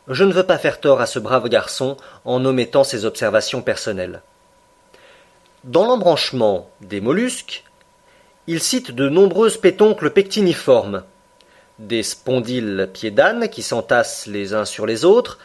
je 0.07 0.23
ne 0.23 0.33
veux 0.33 0.45
pas 0.45 0.59
faire 0.59 0.79
tort 0.79 1.01
à 1.01 1.07
ce 1.07 1.17
brave 1.17 1.49
garçon 1.49 1.97
en 2.25 2.45
omettant 2.45 2.83
ses 2.83 3.05
observations 3.05 3.63
personnelles. 3.63 4.21
Dans 5.63 5.87
l'embranchement 5.87 6.69
des 6.81 7.01
mollusques, 7.01 7.63
il 8.45 8.59
cite 8.59 8.91
de 8.91 9.09
nombreuses 9.09 9.57
pétoncles 9.57 10.11
pectiniformes, 10.11 11.03
des 11.79 12.03
spondyles 12.03 12.87
pieds 12.93 13.09
d'âne 13.09 13.49
qui 13.49 13.63
s'entassent 13.63 14.27
les 14.27 14.53
uns 14.53 14.65
sur 14.65 14.85
les 14.85 15.05
autres, 15.05 15.39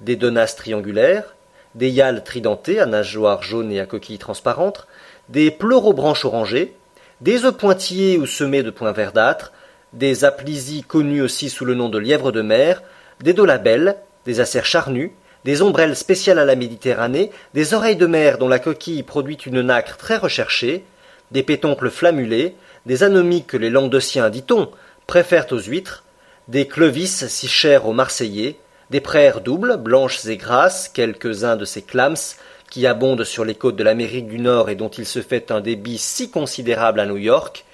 des 0.00 0.16
donas 0.16 0.56
triangulaires, 0.56 1.36
des 1.76 1.90
hyales 1.90 2.24
tridentées 2.24 2.80
à 2.80 2.86
nageoires 2.86 3.44
jaunes 3.44 3.70
et 3.70 3.78
à 3.78 3.86
coquilles 3.86 4.18
transparentes, 4.18 4.88
des 5.28 5.50
pleurobranches 5.50 6.24
orangées, 6.24 6.74
des 7.20 7.44
œufs 7.44 7.56
pointillés 7.56 8.18
ou 8.18 8.26
semés 8.26 8.62
de 8.62 8.70
points 8.70 8.92
verdâtres, 8.92 9.52
des 9.92 10.24
aplysies 10.24 10.82
connues 10.82 11.22
aussi 11.22 11.48
sous 11.48 11.64
le 11.64 11.74
nom 11.74 11.88
de 11.88 11.98
lièvres 11.98 12.32
de 12.32 12.42
mer, 12.42 12.82
des 13.20 13.32
dolabelles, 13.32 13.96
des 14.26 14.40
acères 14.40 14.66
charnus, 14.66 15.10
des 15.44 15.62
ombrelles 15.62 15.96
spéciales 15.96 16.38
à 16.38 16.44
la 16.44 16.56
Méditerranée, 16.56 17.30
des 17.54 17.72
oreilles 17.72 17.96
de 17.96 18.06
mer 18.06 18.36
dont 18.38 18.48
la 18.48 18.58
coquille 18.58 19.02
produit 19.02 19.36
une 19.36 19.62
nacre 19.62 19.96
très 19.96 20.16
recherchée, 20.16 20.84
des 21.30 21.42
pétoncles 21.42 21.90
flammulés, 21.90 22.56
des 22.84 23.02
anomiques 23.02 23.46
que 23.46 23.56
les 23.56 23.70
languedociens, 23.70 24.28
dit-on, 24.28 24.70
préfèrent 25.06 25.52
aux 25.52 25.60
huîtres, 25.60 26.04
des 26.48 26.66
clovis 26.66 27.26
si 27.28 27.48
chers 27.48 27.86
aux 27.86 27.92
Marseillais, 27.92 28.56
des 28.90 29.00
praires 29.00 29.40
doubles, 29.40 29.76
blanches 29.76 30.26
et 30.26 30.36
grasses, 30.36 30.88
quelques-uns 30.88 31.56
de 31.56 31.64
ces 31.64 31.82
clams, 31.82 32.36
qui 32.70 32.86
abondent 32.86 33.24
sur 33.24 33.44
les 33.44 33.54
côtes 33.54 33.76
de 33.76 33.84
l'Amérique 33.84 34.28
du 34.28 34.38
Nord 34.38 34.70
et 34.70 34.74
dont 34.74 34.88
il 34.88 35.06
se 35.06 35.22
fait 35.22 35.50
un 35.50 35.60
débit 35.60 35.98
si 35.98 36.30
considérable 36.30 37.00
à 37.00 37.06
New 37.06 37.16
York, 37.16 37.64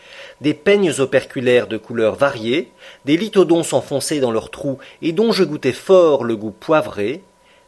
des 0.40 0.54
peignes 0.54 0.92
operculaires 0.98 1.66
de 1.66 1.76
couleurs 1.76 2.16
variées, 2.16 2.70
des 3.04 3.16
lithodons 3.16 3.64
enfoncés 3.72 4.20
dans 4.20 4.32
leurs 4.32 4.50
trous 4.50 4.78
et 5.00 5.12
dont 5.12 5.32
je 5.32 5.44
goûtais 5.44 5.72
fort 5.72 6.24
le 6.24 6.36
goût 6.36 6.50
poivré, 6.50 7.22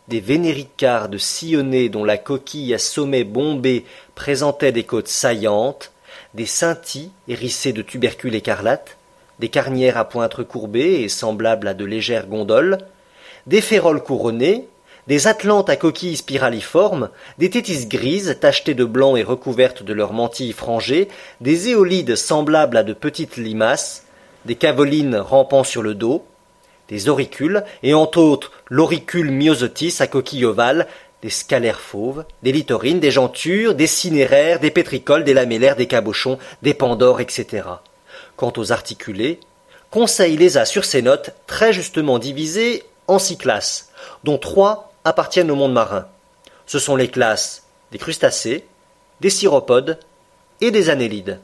des 0.09 0.21
vénéricardes 0.21 1.19
sillonnées 1.19 1.88
dont 1.88 2.04
la 2.04 2.19
coquille 2.19 2.75
à 2.75 2.78
sommet 2.78 3.25
bombé 3.25 3.85
présentait 4.14 4.73
des 4.73 4.85
côtes 4.85 5.09
saillantes, 5.09 5.93
des 6.35 6.47
scintilles 6.47 7.11
hérissées 7.28 7.73
de 7.73 7.83
tubercules 7.83 8.35
écarlates, 8.35 8.97
des 9.38 9.49
carnières 9.49 9.97
à 9.97 10.09
pointes 10.09 10.45
courbées 10.45 11.02
et 11.02 11.09
semblables 11.09 11.69
à 11.69 11.75
de 11.75 11.85
légères 11.85 12.26
gondoles, 12.26 12.78
des 13.47 13.61
féroles 13.61 14.02
couronnées, 14.02 14.69
des 15.06 15.26
atlantes 15.26 15.68
à 15.68 15.76
coquilles 15.76 16.16
spiraliformes, 16.16 17.11
des 17.38 17.50
tétis 17.50 17.87
grises 17.87 18.37
tachetées 18.40 18.75
de 18.75 18.84
blanc 18.84 19.16
et 19.16 19.23
recouvertes 19.23 19.82
de 19.82 19.92
leurs 19.92 20.12
mantilles 20.12 20.52
frangées, 20.52 21.08
des 21.40 21.68
éolides 21.68 22.16
semblables 22.16 22.76
à 22.76 22.82
de 22.82 22.92
petites 22.92 23.37
limaces, 23.37 24.04
des 24.44 24.54
cavolines 24.54 25.16
rampant 25.16 25.64
sur 25.64 25.82
le 25.82 25.94
dos, 25.94 26.25
des 26.88 27.08
auricules, 27.08 27.64
et 27.82 27.94
entre 27.94 28.18
autres 28.18 28.52
l'auricule 28.68 29.30
myosotis 29.30 29.96
à 30.00 30.06
coquille 30.06 30.44
ovale, 30.44 30.87
des 31.23 31.30
scalaires 31.30 31.80
fauves, 31.80 32.25
des 32.42 32.52
litorines, 32.52 33.00
des 33.00 33.11
jentures, 33.11 33.75
des 33.75 33.87
cinéraires, 33.87 34.61
des 34.61 34.70
pétricoles, 34.70 35.25
des 35.25 35.32
lamellaires, 35.32 35.76
des 35.76 35.87
cabochons, 35.87 36.38
des 36.62 36.75
pandores, 36.75 37.20
etc. 37.20 37.62
Quant 38.37 38.52
aux 38.56 38.73
articulés, 38.73 39.40
Conseil 39.94 40.37
les 40.37 40.58
a 40.58 40.64
sur 40.64 40.84
ses 40.84 41.02
notes 41.02 41.30
très 41.46 41.73
justement 41.73 42.18
divisés 42.18 42.82
en 43.06 43.20
six 43.20 43.37
classes, 43.37 43.90
dont 44.25 44.38
trois 44.38 44.93
appartiennent 45.04 45.50
au 45.50 45.56
monde 45.56 45.73
marin. 45.73 46.06
Ce 46.66 46.78
sont 46.78 46.96
les 46.96 47.08
classes 47.08 47.64
des 47.92 47.99
crustacés, 47.99 48.66
des 49.20 49.30
cyropodes 49.30 49.99
et 50.61 50.70
des 50.70 50.90
annélides. 50.90 51.38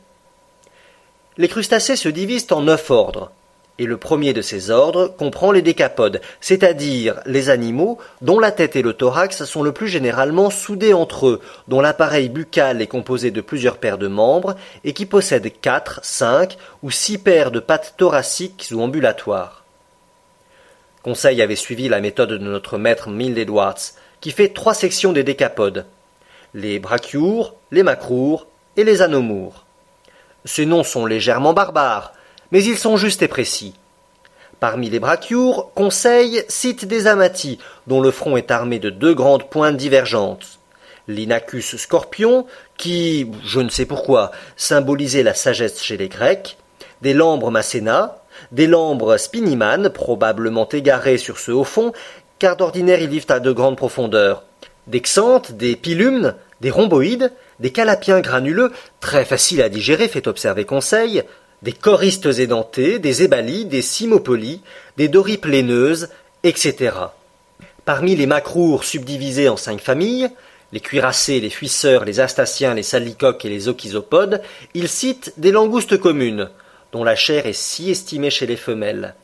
Les 1.37 1.49
crustacés 1.49 1.97
se 1.97 2.09
divisent 2.09 2.49
en 2.51 2.63
neuf 2.63 2.91
ordres 2.91 3.31
Et 3.79 3.87
le 3.87 3.97
premier 3.97 4.33
de 4.33 4.43
ces 4.43 4.71
ordres 4.71 5.09
comprend 5.17 5.53
les 5.53 5.63
décapodes, 5.63 6.21
c'est-à-dire 6.41 7.21
les 7.25 7.49
animaux 7.49 7.99
dont 8.21 8.39
la 8.39 8.51
tête 8.51 8.77
et 8.77 8.83
le 8.83 8.93
thorax 8.93 9.45
sont 9.45 9.63
le 9.63 9.73
plus 9.73 9.89
généralement 9.89 10.51
soudés 10.51 10.93
entre 10.93 11.29
eux, 11.29 11.41
dont 11.69 11.81
l'appareil 11.81 12.29
buccal 12.29 12.83
est 12.83 12.87
composé 12.87 13.31
de 13.31 13.41
plusieurs 13.41 13.79
paires 13.79 13.97
de 13.97 14.09
membres 14.09 14.57
et 14.85 14.93
qui 14.93 15.07
possèdent 15.07 15.53
quatre, 15.61 16.01
cinq 16.03 16.59
ou 16.83 16.91
six 16.91 17.17
paires 17.17 17.51
de 17.51 17.61
pattes 17.61 17.95
thoraciques 17.97 18.69
ou 18.73 18.83
ambulatoires. 18.83 19.60
Conseil 21.03 21.41
avait 21.41 21.57
suivi 21.57 21.89
la 21.89 22.01
méthode 22.01 22.31
de 22.31 22.39
notre 22.39 22.79
maître 22.79 23.09
Milne 23.09 23.39
Edwards, 23.39 23.81
qui 24.21 24.31
fait 24.31 24.49
trois 24.51 24.75
sections 24.75 25.13
des 25.13 25.25
décapodes 25.25 25.87
les 26.55 26.79
brachioures, 26.79 27.55
les 27.71 27.83
macroures 27.83 28.47
et 28.77 28.85
les 28.85 29.03
anomoures. 29.03 29.65
Ces 30.45 30.67
noms 30.67 30.85
sont 30.85 31.07
légèrement 31.07 31.53
barbares, 31.53 32.13
mais 32.51 32.65
ils 32.65 32.79
sont 32.79 32.97
justes 32.97 33.23
et 33.23 33.29
précis. 33.29 33.75
Parmi 34.59 34.91
les 34.91 35.01
brachioures, 35.01 35.73
Conseil 35.75 36.45
cite 36.49 36.85
des 36.85 37.07
amatis, 37.07 37.59
dont 37.87 38.01
le 38.01 38.11
front 38.11 38.37
est 38.37 38.51
armé 38.51 38.79
de 38.79 38.91
deux 38.91 39.15
grandes 39.15 39.49
pointes 39.49 39.77
divergentes. 39.77 40.59
L'inacus 41.09 41.77
scorpion, 41.77 42.47
qui, 42.77 43.31
je 43.45 43.61
ne 43.61 43.71
sais 43.71 43.87
pourquoi, 43.87 44.33
symbolisait 44.57 45.23
la 45.23 45.35
sagesse 45.35 45.83
chez 45.83 45.97
les 45.97 46.09
Grecs, 46.09 46.59
des 47.01 47.15
lambres 47.15 47.51
macéna, 47.51 48.20
des 48.53 48.67
lambres 48.67 49.17
spiniman, 49.17 49.91
probablement 49.91 50.69
égarés 50.69 51.19
sur 51.19 51.39
ce 51.39 51.51
haut 51.51 51.65
fond, 51.65 51.93
car 52.39 52.57
d'ordinaire 52.57 53.01
ils 53.01 53.09
vivent 53.09 53.27
à 53.29 53.41
de 53.41 53.53
grandes 53.53 53.77
profondeurs, 53.77 54.45
des 54.87 55.01
xanthes, 55.01 55.53
des 55.53 55.77
pilumnes, 55.77 56.35
des 56.61 56.71
rhomboïdes, 56.71 57.33
des 57.61 57.71
calapiens 57.71 58.21
granuleux, 58.21 58.73
très 59.01 59.25
faciles 59.25 59.63
à 59.63 59.69
digérer, 59.69 60.09
fait 60.09 60.27
observer 60.27 60.65
Conseil, 60.65 61.23
des 61.63 61.73
choristes 61.73 62.27
édentés, 62.27 62.99
des 62.99 63.23
ébalies, 63.23 63.67
des 63.67 63.83
cymopolies, 63.83 64.63
des 64.97 65.09
doripes 65.09 65.45
laineuses, 65.45 66.09
etc. 66.43 66.93
Parmi 67.85 68.17
les 68.17 68.27
macroures 68.27 68.85
subdivisés 68.85 69.49
en 69.49 69.57
cinq 69.57 69.81
familles, 69.81 70.31
les 70.73 70.81
cuirassés, 70.81 71.41
les 71.41 71.51
fuisseurs, 71.51 72.05
les 72.05 72.21
astaciens, 72.21 72.75
les 72.75 72.83
salicoques 72.83 73.45
et 73.45 73.49
les 73.49 73.69
ochisopodes, 73.69 74.41
il 74.75 74.89
cite 74.89 75.35
des 75.37 75.53
langoustes 75.53 75.99
communes, 75.99 76.49
dont 76.93 77.05
la 77.05 77.17
chair 77.17 77.47
est 77.47 77.53
si 77.53 77.91
estimée 77.91 78.31
chez 78.31 78.47
les 78.47 78.57
femelles, 78.57 79.15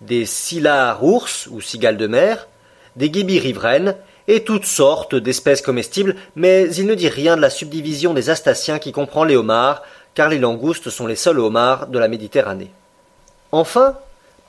des 0.00 0.26
silars 0.26 1.04
ours 1.04 1.48
ou 1.50 1.60
cigales 1.60 1.96
de 1.96 2.06
mer, 2.06 2.48
des 2.96 3.10
guibis 3.10 3.38
riveraines 3.38 3.96
et 4.28 4.44
toutes 4.44 4.66
sortes 4.66 5.14
d'espèces 5.14 5.62
comestibles, 5.62 6.16
mais 6.36 6.72
il 6.74 6.86
ne 6.86 6.94
dit 6.94 7.08
rien 7.08 7.36
de 7.36 7.40
la 7.40 7.50
subdivision 7.50 8.14
des 8.14 8.30
astaciens 8.30 8.78
qui 8.78 8.92
comprend 8.92 9.24
les 9.24 9.36
homards, 9.36 9.82
car 10.14 10.28
les 10.28 10.38
langoustes 10.38 10.90
sont 10.90 11.06
les 11.06 11.16
seuls 11.16 11.38
homards 11.38 11.88
de 11.88 11.98
la 11.98 12.08
Méditerranée. 12.08 12.70
Enfin, 13.52 13.96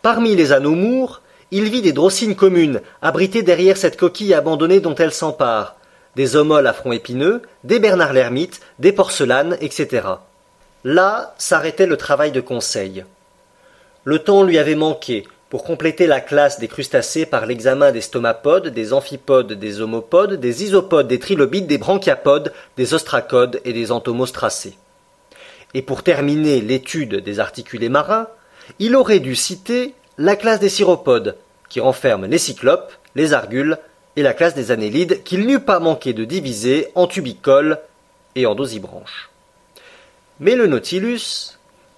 parmi 0.01 0.35
les 0.35 0.51
anomoures, 0.51 1.21
il 1.51 1.69
vit 1.69 1.81
des 1.81 1.93
drossines 1.93 2.35
communes, 2.35 2.81
abritées 3.01 3.43
derrière 3.43 3.77
cette 3.77 3.97
coquille 3.97 4.33
abandonnée 4.33 4.79
dont 4.79 4.95
elles 4.95 5.13
s'emparent, 5.13 5.75
des 6.15 6.35
homoles 6.35 6.67
à 6.67 6.73
front 6.73 6.91
épineux, 6.91 7.41
des 7.63 7.79
bernard 7.79 8.13
l'ermite, 8.13 8.61
des 8.79 8.91
porcelanes, 8.91 9.57
etc. 9.61 10.07
Là 10.83 11.33
s'arrêtait 11.37 11.85
le 11.85 11.97
travail 11.97 12.31
de 12.31 12.41
conseil. 12.41 13.05
Le 14.03 14.19
temps 14.19 14.43
lui 14.43 14.57
avait 14.57 14.75
manqué 14.75 15.27
pour 15.49 15.63
compléter 15.63 16.07
la 16.07 16.21
classe 16.21 16.59
des 16.59 16.67
crustacés 16.67 17.25
par 17.25 17.45
l'examen 17.45 17.91
des 17.91 18.01
stomapodes, 18.01 18.69
des 18.69 18.93
amphipodes, 18.93 19.53
des 19.53 19.81
homopodes, 19.81 20.39
des 20.39 20.63
isopodes, 20.63 21.07
des 21.07 21.19
trilobites, 21.19 21.67
des 21.67 21.77
branchiapodes, 21.77 22.53
des 22.77 22.93
ostracodes 22.93 23.61
et 23.65 23.73
des 23.73 23.91
entomostracés 23.91 24.77
et 25.73 25.81
pour 25.81 26.03
terminer 26.03 26.61
l'étude 26.61 27.15
des 27.15 27.39
articulés 27.39 27.89
marins, 27.89 28.27
il 28.79 28.95
aurait 28.95 29.19
dû 29.19 29.35
citer 29.35 29.93
la 30.17 30.35
classe 30.35 30.59
des 30.59 30.69
cyropodes, 30.69 31.37
qui 31.69 31.79
renferme 31.79 32.25
les 32.25 32.37
cyclopes, 32.37 32.91
les 33.15 33.33
argules 33.33 33.77
et 34.15 34.23
la 34.23 34.33
classe 34.33 34.55
des 34.55 34.71
annélides 34.71 35.23
qu'il 35.23 35.45
n'eût 35.45 35.59
pas 35.59 35.79
manqué 35.79 36.13
de 36.13 36.25
diviser 36.25 36.89
en 36.95 37.07
tubicoles 37.07 37.79
et 38.35 38.45
en 38.45 38.55
dosibranches. 38.55 39.30
Mais 40.41 40.55
le 40.55 40.67
Nautilus, 40.67 41.57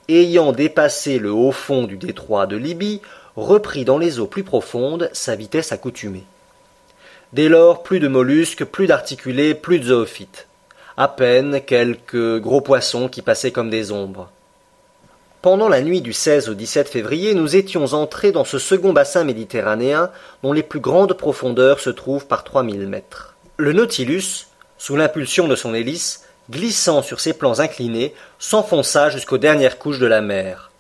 ayant 0.10 0.52
dépassé 0.52 1.18
le 1.18 1.32
haut 1.32 1.54
fond 1.54 1.84
du 1.84 1.98
détroit 1.98 2.46
de 2.46 2.58
Libye, 2.58 3.02
reprit 3.36 3.86
dans 3.86 3.98
les 3.98 4.20
eaux 4.20 4.28
plus 4.28 4.44
profondes 4.44 5.10
sa 5.14 5.36
vitesse 5.36 5.72
accoutumée. 5.72 6.26
Dès 7.32 7.50
lors, 7.50 7.82
plus 7.82 8.00
de 8.00 8.08
mollusques, 8.08 8.66
plus 8.66 8.86
d'articulés, 8.86 9.56
plus 9.56 9.80
de 9.80 9.86
zoophytes 9.86 10.48
à 10.98 11.08
peine 11.08 11.62
quelques 11.62 12.40
gros 12.40 12.62
poissons 12.62 13.08
qui 13.08 13.22
passaient 13.22 13.52
comme 13.52 13.70
des 13.70 13.92
ombres. 13.92 14.30
Pendant 15.42 15.68
la 15.68 15.82
nuit 15.82 16.02
du 16.02 16.14
16 16.14 16.50
au 16.50 16.54
17 16.54 16.88
février, 16.88 17.34
nous 17.34 17.56
étions 17.56 17.94
entrés 17.94 18.32
dans 18.32 18.46
ce 18.46 18.60
second 18.60 18.94
bassin 18.94 19.24
méditerranéen 19.24 20.12
dont 20.44 20.54
les 20.54 20.64
plus 20.64 20.80
grandes 20.80 21.14
profondeurs 21.14 21.80
se 21.80 21.90
trouvent 21.90 22.28
par 22.28 22.44
3000 22.44 22.88
mètres. 22.88 23.36
Le 23.58 23.74
Nautilus, 23.74 24.48
sous 24.78 24.96
l'impulsion 24.96 25.48
de 25.48 25.56
son 25.56 25.74
hélice, 25.74 26.26
glissant 26.50 27.02
sur 27.02 27.20
ses 27.20 27.34
plans 27.34 27.60
inclinés, 27.60 28.14
s'enfonça 28.40 29.10
jusqu'aux 29.10 29.38
dernières 29.38 29.78
couches 29.78 30.00
de 30.00 30.06
la 30.06 30.22
mer. 30.22 30.72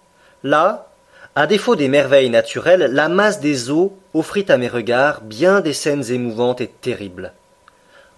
Là, 0.44 0.90
à 1.36 1.48
défaut 1.48 1.76
des 1.76 1.88
merveilles 1.88 2.30
naturelles, 2.30 2.92
la 2.92 3.10
masse 3.10 3.40
des 3.40 3.72
eaux 3.72 3.98
offrit 4.14 4.46
à 4.50 4.58
mes 4.58 4.68
regards 4.68 5.22
bien 5.22 5.62
des 5.62 5.74
scènes 5.74 6.12
émouvantes 6.12 6.62
et 6.62 6.68
terribles. 6.68 7.34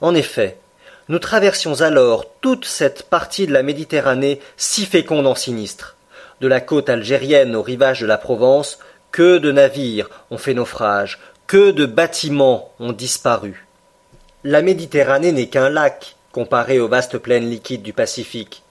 En 0.02 0.14
effet, 0.14 0.58
nous 1.08 1.20
traversions 1.20 1.82
alors 1.82 2.26
toute 2.42 2.66
cette 2.66 3.04
partie 3.04 3.48
de 3.48 3.54
la 3.54 3.64
Méditerranée 3.64 4.42
si 4.58 4.86
féconde 4.86 5.28
en 5.28 5.36
sinistres. 5.36 5.96
De 6.42 6.48
la 6.48 6.60
côte 6.60 6.90
algérienne 6.90 7.56
au 7.56 7.62
rivage 7.62 8.02
de 8.02 8.06
la 8.06 8.18
Provence, 8.18 8.80
que 9.12 9.38
de 9.38 9.52
navires 9.52 10.10
ont 10.30 10.38
fait 10.38 10.54
naufrage, 10.54 11.20
que 11.48 11.72
de 11.72 11.86
bâtiments 11.86 12.74
ont 12.80 12.92
disparu. 12.92 13.66
La 14.44 14.62
Méditerranée 14.62 15.32
n'est 15.32 15.48
qu'un 15.48 15.70
lac 15.70 16.16
comparé 16.36 16.82
aux 16.82 16.90
vastes 16.90 17.18
plaines 17.18 17.50
liquides 17.50 17.82
du 17.82 17.94
Pacifique, 17.94 18.62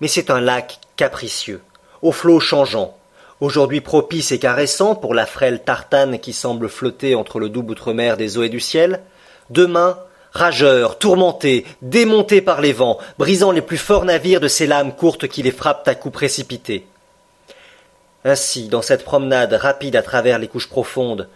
mais 0.00 0.06
c'est 0.06 0.30
un 0.30 0.40
lac 0.40 0.78
capricieux, 0.94 1.60
aux 2.00 2.12
flots 2.12 2.38
changeants, 2.38 2.96
aujourd'hui 3.40 3.80
propice 3.80 4.30
et 4.30 4.38
caressant 4.38 4.94
pour 4.94 5.14
la 5.14 5.26
frêle 5.26 5.64
tartane 5.64 6.20
qui 6.20 6.32
semble 6.32 6.68
flotter 6.68 7.16
entre 7.16 7.40
le 7.40 7.48
double 7.48 7.72
outre-mer 7.72 8.16
des 8.16 8.38
eaux 8.38 8.44
et 8.44 8.48
du 8.48 8.60
ciel, 8.60 9.00
demain 9.50 9.98
rageur, 10.30 10.96
tourmenté, 10.98 11.66
démonté 11.82 12.40
par 12.40 12.60
les 12.60 12.72
vents, 12.72 12.98
brisant 13.18 13.50
les 13.50 13.62
plus 13.62 13.78
forts 13.78 14.04
navires 14.04 14.38
de 14.38 14.46
ces 14.46 14.68
lames 14.68 14.94
courtes 14.94 15.26
qui 15.26 15.42
les 15.42 15.50
frappent 15.50 15.88
à 15.88 15.96
coups 15.96 16.14
précipités. 16.14 16.86
Ainsi, 18.24 18.68
dans 18.68 18.82
cette 18.82 19.04
promenade 19.04 19.54
rapide 19.54 19.96
à 19.96 20.02
travers 20.02 20.38
les 20.38 20.46
couches 20.46 20.68
profondes, 20.68 21.28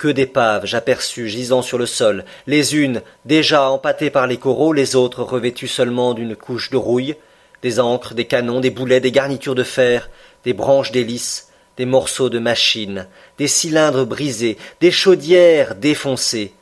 que 0.00 0.08
d'épaves 0.08 0.64
j'aperçus 0.64 1.28
gisant 1.28 1.60
sur 1.60 1.76
le 1.76 1.84
sol, 1.84 2.24
les 2.46 2.74
unes 2.74 3.02
déjà 3.26 3.68
empâtées 3.68 4.08
par 4.08 4.26
les 4.26 4.38
coraux, 4.38 4.72
les 4.72 4.96
autres 4.96 5.22
revêtues 5.22 5.68
seulement 5.68 6.14
d'une 6.14 6.34
couche 6.34 6.70
de 6.70 6.78
rouille, 6.78 7.16
des 7.60 7.78
ancres, 7.80 8.14
des 8.14 8.24
canons, 8.24 8.60
des 8.60 8.70
boulets, 8.70 9.00
des 9.00 9.12
garnitures 9.12 9.54
de 9.54 9.62
fer, 9.62 10.08
des 10.42 10.54
branches 10.54 10.90
d'hélices, 10.90 11.50
des 11.76 11.84
morceaux 11.84 12.30
de 12.30 12.38
machines, 12.38 13.06
des 13.36 13.46
cylindres 13.46 14.06
brisés, 14.06 14.56
des 14.80 14.90
chaudières 14.90 15.74
défoncées, 15.74 16.54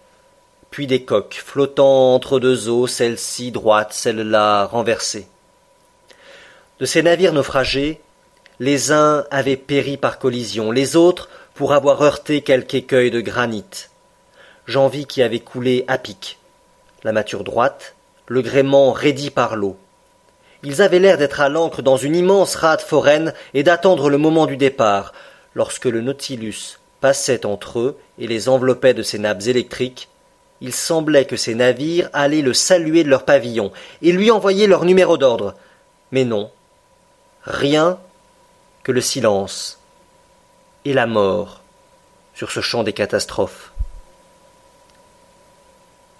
puis 0.72 0.88
des 0.88 1.04
coques 1.04 1.40
flottant 1.46 2.14
entre 2.14 2.40
deux 2.40 2.68
eaux, 2.68 2.88
celle-ci 2.88 3.52
droite, 3.52 3.92
celle-là 3.92 4.64
renversée. 4.64 5.28
De 6.80 6.86
ces 6.86 7.04
navires 7.04 7.32
naufragés, 7.32 8.00
les 8.58 8.90
uns 8.90 9.24
avaient 9.30 9.56
péri 9.56 9.96
par 9.96 10.18
collision, 10.18 10.72
les 10.72 10.96
autres 10.96 11.28
pour 11.58 11.72
avoir 11.72 12.02
heurté 12.02 12.42
quelque 12.42 12.76
écueil 12.76 13.10
de 13.10 13.20
granit. 13.20 13.88
J'en 14.68 14.86
vis 14.86 15.06
qui 15.06 15.22
avait 15.22 15.40
coulé 15.40 15.84
à 15.88 15.98
pic, 15.98 16.38
la 17.02 17.10
mâture 17.10 17.42
droite, 17.42 17.96
le 18.28 18.42
gréement 18.42 18.92
raidi 18.92 19.30
par 19.30 19.56
l'eau. 19.56 19.76
Ils 20.62 20.82
avaient 20.82 21.00
l'air 21.00 21.18
d'être 21.18 21.40
à 21.40 21.48
l'ancre 21.48 21.82
dans 21.82 21.96
une 21.96 22.14
immense 22.14 22.54
rade 22.54 22.80
foraine 22.80 23.34
et 23.54 23.64
d'attendre 23.64 24.08
le 24.08 24.18
moment 24.18 24.46
du 24.46 24.56
départ, 24.56 25.12
lorsque 25.56 25.86
le 25.86 26.00
Nautilus 26.00 26.78
passait 27.00 27.44
entre 27.44 27.80
eux 27.80 27.98
et 28.20 28.28
les 28.28 28.48
enveloppait 28.48 28.94
de 28.94 29.02
ses 29.02 29.18
nappes 29.18 29.48
électriques, 29.48 30.08
il 30.60 30.72
semblait 30.72 31.24
que 31.24 31.36
ces 31.36 31.56
navires 31.56 32.08
allaient 32.12 32.40
le 32.40 32.54
saluer 32.54 33.02
de 33.02 33.10
leur 33.10 33.24
pavillon 33.24 33.72
et 34.00 34.12
lui 34.12 34.30
envoyer 34.30 34.68
leur 34.68 34.84
numéro 34.84 35.18
d'ordre. 35.18 35.56
Mais 36.12 36.24
non. 36.24 36.52
Rien 37.42 37.98
que 38.84 38.92
le 38.92 39.00
silence 39.00 39.77
et 40.88 40.94
la 40.94 41.06
mort 41.06 41.60
sur 42.34 42.50
ce 42.50 42.60
champ 42.60 42.82
des 42.82 42.94
catastrophes. 42.94 43.72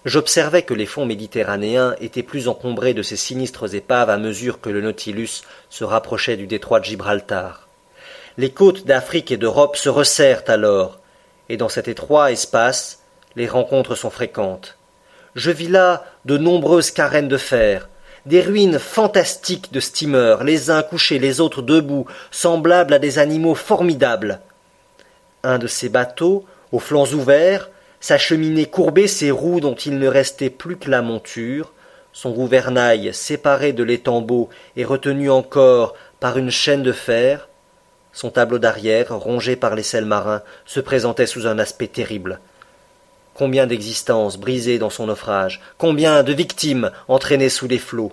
J'observais 0.04 0.62
que 0.62 0.74
les 0.74 0.85
fonds 0.85 1.07
méditerranéens 1.07 1.96
étaient 2.00 2.22
plus 2.22 2.48
encombrés 2.48 2.92
de 2.92 3.02
ces 3.02 3.16
sinistres 3.16 3.74
épaves 3.74 4.11
à 4.11 4.18
mesure 4.18 4.61
que 4.61 4.68
le 4.68 4.83
Nautilus 4.83 5.42
se 5.70 5.85
rapprochait 5.85 6.37
du 6.37 6.46
détroit 6.46 6.81
de 6.81 6.85
Gibraltar. 6.85 7.66
Les 8.37 8.50
côtes 8.50 8.85
d'Afrique 8.85 9.31
et 9.31 9.38
d'Europe 9.38 9.76
se 9.76 9.88
resserrent 9.88 10.44
alors, 10.48 10.98
et 11.48 11.57
dans 11.57 11.70
cet 11.70 11.88
étroit 11.88 12.31
espace, 12.31 13.00
les 13.37 13.48
rencontres 13.48 13.94
sont 13.94 14.11
fréquentes. 14.11 14.76
Je 15.35 15.50
vis 15.50 15.68
là 15.68 16.04
de 16.26 16.37
nombreuses 16.37 16.90
carènes 16.90 17.28
de 17.28 17.38
fer, 17.38 17.88
des 18.26 18.42
ruines 18.42 18.78
fantastiques 18.78 19.72
de 19.72 19.81
steamers, 19.81 20.44
les 20.44 20.70
uns 20.70 20.83
couchés, 20.83 21.18
les 21.18 21.40
autres 21.40 21.62
debout, 21.62 22.07
semblables 22.31 22.92
à 22.92 22.98
des 22.98 23.18
animaux 23.18 23.54
formidables. 23.54 24.40
Un 25.48 25.58
de 25.58 25.66
ces 25.66 25.88
bateaux, 25.88 26.44
aux 26.72 26.78
flancs 26.78 27.14
ouverts, 27.14 27.70
sa 28.00 28.18
cheminée 28.18 28.66
courbée, 28.66 29.08
ses 29.08 29.30
roues 29.30 29.61
dont 29.61 29.74
il 29.74 29.98
ne 29.98 30.06
restait 30.06 30.50
plus 30.50 30.76
que 30.76 30.90
la 30.90 31.00
monture, 31.00 31.72
son 32.12 32.32
gouvernail 32.32 33.14
séparé 33.14 33.72
de 33.72 33.82
l'étambot 33.82 34.50
et 34.76 34.84
retenu 34.84 35.30
encore 35.30 35.94
par 36.20 36.37
une 36.37 36.50
chaîne 36.50 36.82
de 36.82 36.92
fer, 36.92 37.48
son 38.12 38.28
tableau 38.28 38.58
d'arrière, 38.58 39.18
rongé 39.18 39.56
par 39.56 39.74
les 39.74 39.82
sels 39.82 40.04
marins, 40.04 40.42
se 40.66 40.80
présentait 40.80 41.24
sous 41.24 41.46
un 41.46 41.58
aspect 41.58 41.88
terrible. 41.88 42.40
Combien 43.32 43.66
d'existences 43.66 44.37
brisées 44.37 44.78
dans 44.78 44.90
son 44.90 45.06
naufrage, 45.06 45.62
combien 45.78 46.22
de 46.24 46.34
victimes 46.34 46.90
entraînées 47.08 47.48
sous 47.48 47.68
les 47.68 47.78
flots. 47.78 48.12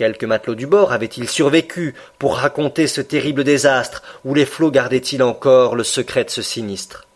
Quelques 0.00 0.24
matelots 0.24 0.54
du 0.54 0.66
bord 0.66 0.94
avaient-ils 0.94 1.28
survécu 1.28 1.94
pour 2.18 2.36
raconter 2.36 2.86
ce 2.86 3.02
terrible 3.02 3.44
désastre, 3.44 4.02
ou 4.24 4.32
les 4.32 4.46
flots 4.46 4.70
gardaient-ils 4.70 5.22
encore 5.22 5.76
le 5.76 5.84
secret 5.84 6.24
de 6.24 6.30
ce 6.30 6.40
sinistre? 6.40 7.06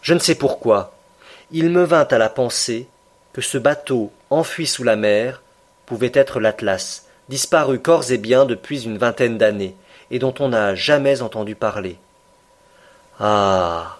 Je 0.00 0.14
ne 0.14 0.20
sais 0.20 0.36
pourquoi, 0.36 0.94
il 1.50 1.68
me 1.68 1.84
vint 1.84 2.08
à 2.10 2.16
la 2.16 2.30
pensée 2.30 2.86
que 3.34 3.42
ce 3.42 3.58
bateau 3.58 4.10
enfui 4.30 4.66
sous 4.66 4.84
la 4.84 4.96
mer 4.96 5.42
pouvait 5.84 6.12
être 6.14 6.40
l'Atlas, 6.40 7.04
disparu 7.28 7.78
corps 7.78 8.10
et 8.10 8.16
biens 8.16 8.46
depuis 8.46 8.84
une 8.84 8.96
vingtaine 8.96 9.36
d'années, 9.36 9.76
et 10.10 10.18
dont 10.18 10.32
on 10.38 10.48
n'a 10.48 10.74
jamais 10.74 11.20
entendu 11.20 11.56
parler. 11.56 11.98
Ah. 13.18 13.98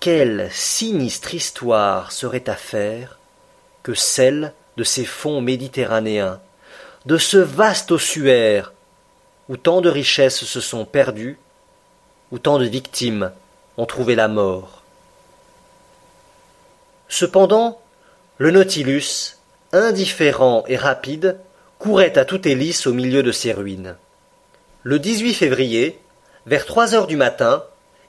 Quelle 0.00 0.50
sinistre 0.52 1.32
histoire 1.32 2.12
serait 2.12 2.50
à 2.50 2.56
faire 2.56 3.16
que 3.82 3.94
celle 3.94 4.52
de 4.76 4.84
ces 4.84 5.06
fonds 5.06 5.40
méditerranéens, 5.40 6.40
de 7.08 7.16
ce 7.16 7.38
vaste 7.38 7.90
ossuaire 7.90 8.74
où 9.48 9.56
tant 9.56 9.80
de 9.80 9.88
richesses 9.88 10.44
se 10.44 10.60
sont 10.60 10.84
perdues, 10.84 11.38
où 12.30 12.38
tant 12.38 12.58
de 12.58 12.66
victimes 12.66 13.32
ont 13.78 13.86
trouvé 13.86 14.14
la 14.14 14.28
mort. 14.28 14.82
Cependant, 17.08 17.80
le 18.36 18.50
Nautilus, 18.50 19.38
indifférent 19.72 20.64
et 20.68 20.76
rapide, 20.76 21.38
courait 21.78 22.18
à 22.18 22.26
toute 22.26 22.44
hélice 22.44 22.86
au 22.86 22.92
milieu 22.92 23.22
de 23.22 23.32
ces 23.32 23.54
ruines. 23.54 23.96
Le 24.82 24.98
18 24.98 25.32
février, 25.32 25.98
vers 26.44 26.66
trois 26.66 26.94
heures 26.94 27.06
du 27.06 27.16
matin, 27.16 27.64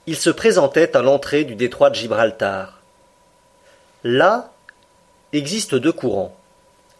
il 0.06 0.16
se 0.16 0.28
présentait 0.28 0.94
à 0.94 1.00
l'entrée 1.00 1.44
du 1.44 1.54
détroit 1.54 1.88
de 1.88 1.94
Gibraltar. 1.94 2.82
Là 4.04 4.52
existent 5.32 5.78
deux 5.78 5.90
courants. 5.90 6.36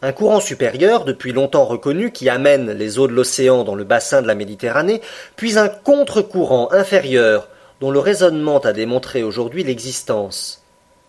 Un 0.03 0.13
courant 0.13 0.39
supérieur, 0.39 1.05
depuis 1.05 1.31
longtemps 1.31 1.65
reconnu, 1.65 2.11
qui 2.11 2.27
amène 2.27 2.71
les 2.71 2.97
eaux 2.97 3.07
de 3.07 3.13
l'océan 3.13 3.63
dans 3.63 3.75
le 3.75 3.83
bassin 3.83 4.23
de 4.23 4.27
la 4.27 4.33
Méditerranée, 4.33 4.99
puis 5.35 5.59
un 5.59 5.69
contre-courant 5.69 6.71
inférieur, 6.71 7.47
dont 7.81 7.91
le 7.91 7.99
raisonnement 7.99 8.57
a 8.59 8.73
démontré 8.73 9.21
aujourd'hui 9.21 9.63
l'existence. 9.63 10.63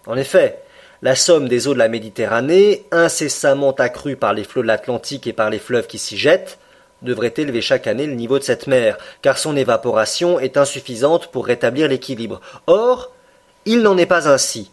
En 0.06 0.16
effet, 0.16 0.58
la 1.00 1.14
somme 1.14 1.48
des 1.48 1.68
eaux 1.68 1.74
de 1.74 1.78
la 1.78 1.88
Méditerranée, 1.88 2.84
incessamment 2.92 3.72
accrue 3.72 4.16
par 4.16 4.34
les 4.34 4.44
flots 4.44 4.62
de 4.62 4.66
l'Atlantique 4.66 5.26
et 5.26 5.32
par 5.32 5.48
les 5.48 5.58
fleuves 5.58 5.86
qui 5.86 5.98
s'y 5.98 6.18
jettent, 6.18 6.58
devrait 7.00 7.34
élever 7.36 7.62
chaque 7.62 7.86
année 7.86 8.06
le 8.06 8.14
niveau 8.14 8.38
de 8.38 8.44
cette 8.44 8.66
mer, 8.66 8.98
car 9.22 9.38
son 9.38 9.56
évaporation 9.56 10.38
est 10.38 10.58
insuffisante 10.58 11.28
pour 11.28 11.46
rétablir 11.46 11.88
l'équilibre. 11.88 12.40
Or, 12.66 13.10
il 13.64 13.80
n'en 13.80 13.96
est 13.96 14.06
pas 14.06 14.28
ainsi. 14.28 14.70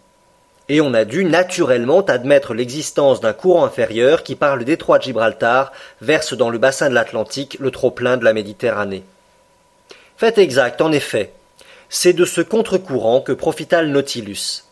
Et 0.72 0.82
on 0.82 0.94
a 0.94 1.04
dû 1.04 1.26
naturellement 1.26 2.02
admettre 2.02 2.54
l'existence 2.54 3.20
d'un 3.22 3.34
courant 3.34 3.66
inférieur 3.66 4.22
qui, 4.22 4.36
par 4.36 4.56
le 4.56 4.64
détroit 4.64 5.00
de 5.00 5.04
Gibraltar, 5.04 5.74
verse 6.00 6.36
dans 6.36 6.52
le 6.52 6.60
bassin 6.60 6.90
de 6.90 6.94
l'Atlantique 6.94 7.58
le 7.60 7.72
trop-plein 7.72 8.18
de 8.18 8.24
la 8.24 8.34
Méditerranée. 8.34 9.04
Fait 10.16 10.38
exact, 10.38 10.80
en 10.82 10.92
effet. 10.92 11.34
C'est 11.90 12.14
de 12.14 12.24
ce 12.24 12.42
contre-courant 12.42 13.20
que 13.20 13.32
profita 13.32 13.82
le 13.82 13.90
Nautilus. 13.90 14.66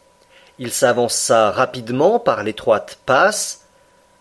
Il 0.60 0.72
s'avança 0.72 1.50
rapidement 1.50 2.20
par 2.20 2.44
l'étroite 2.44 3.00
passe. 3.08 3.62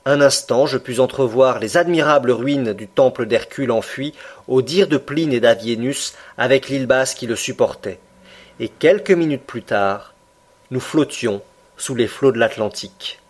Un 0.07 0.23
instant, 0.23 0.67
je 0.67 0.79
pus 0.79 0.99
entrevoir 0.99 1.59
les 1.59 1.77
admirables 1.77 2.31
ruines 2.31 2.73
du 2.73 2.89
temple 2.89 3.27
d'Hercule 3.27 3.71
enfui, 3.71 4.15
au 4.49 4.63
dire 4.63 4.89
de 4.89 4.97
Pline 4.97 5.33
et 5.33 5.41
d'Avienus, 5.41 6.15
avec 6.39 6.71
l'île 6.71 6.87
basse 6.87 7.15
qui 7.15 7.27
le 7.27 7.37
supportait. 7.37 7.99
Et 8.61 8.71
quelques 8.71 9.11
minutes 9.11 9.45
plus 9.45 9.63
tard, 9.63 10.15
nous 10.71 10.81
flottions 10.81 11.43
sous 11.77 11.95
les 11.95 12.07
flots 12.07 12.33
de 12.33 12.39
l'Atlantique. 12.39 13.21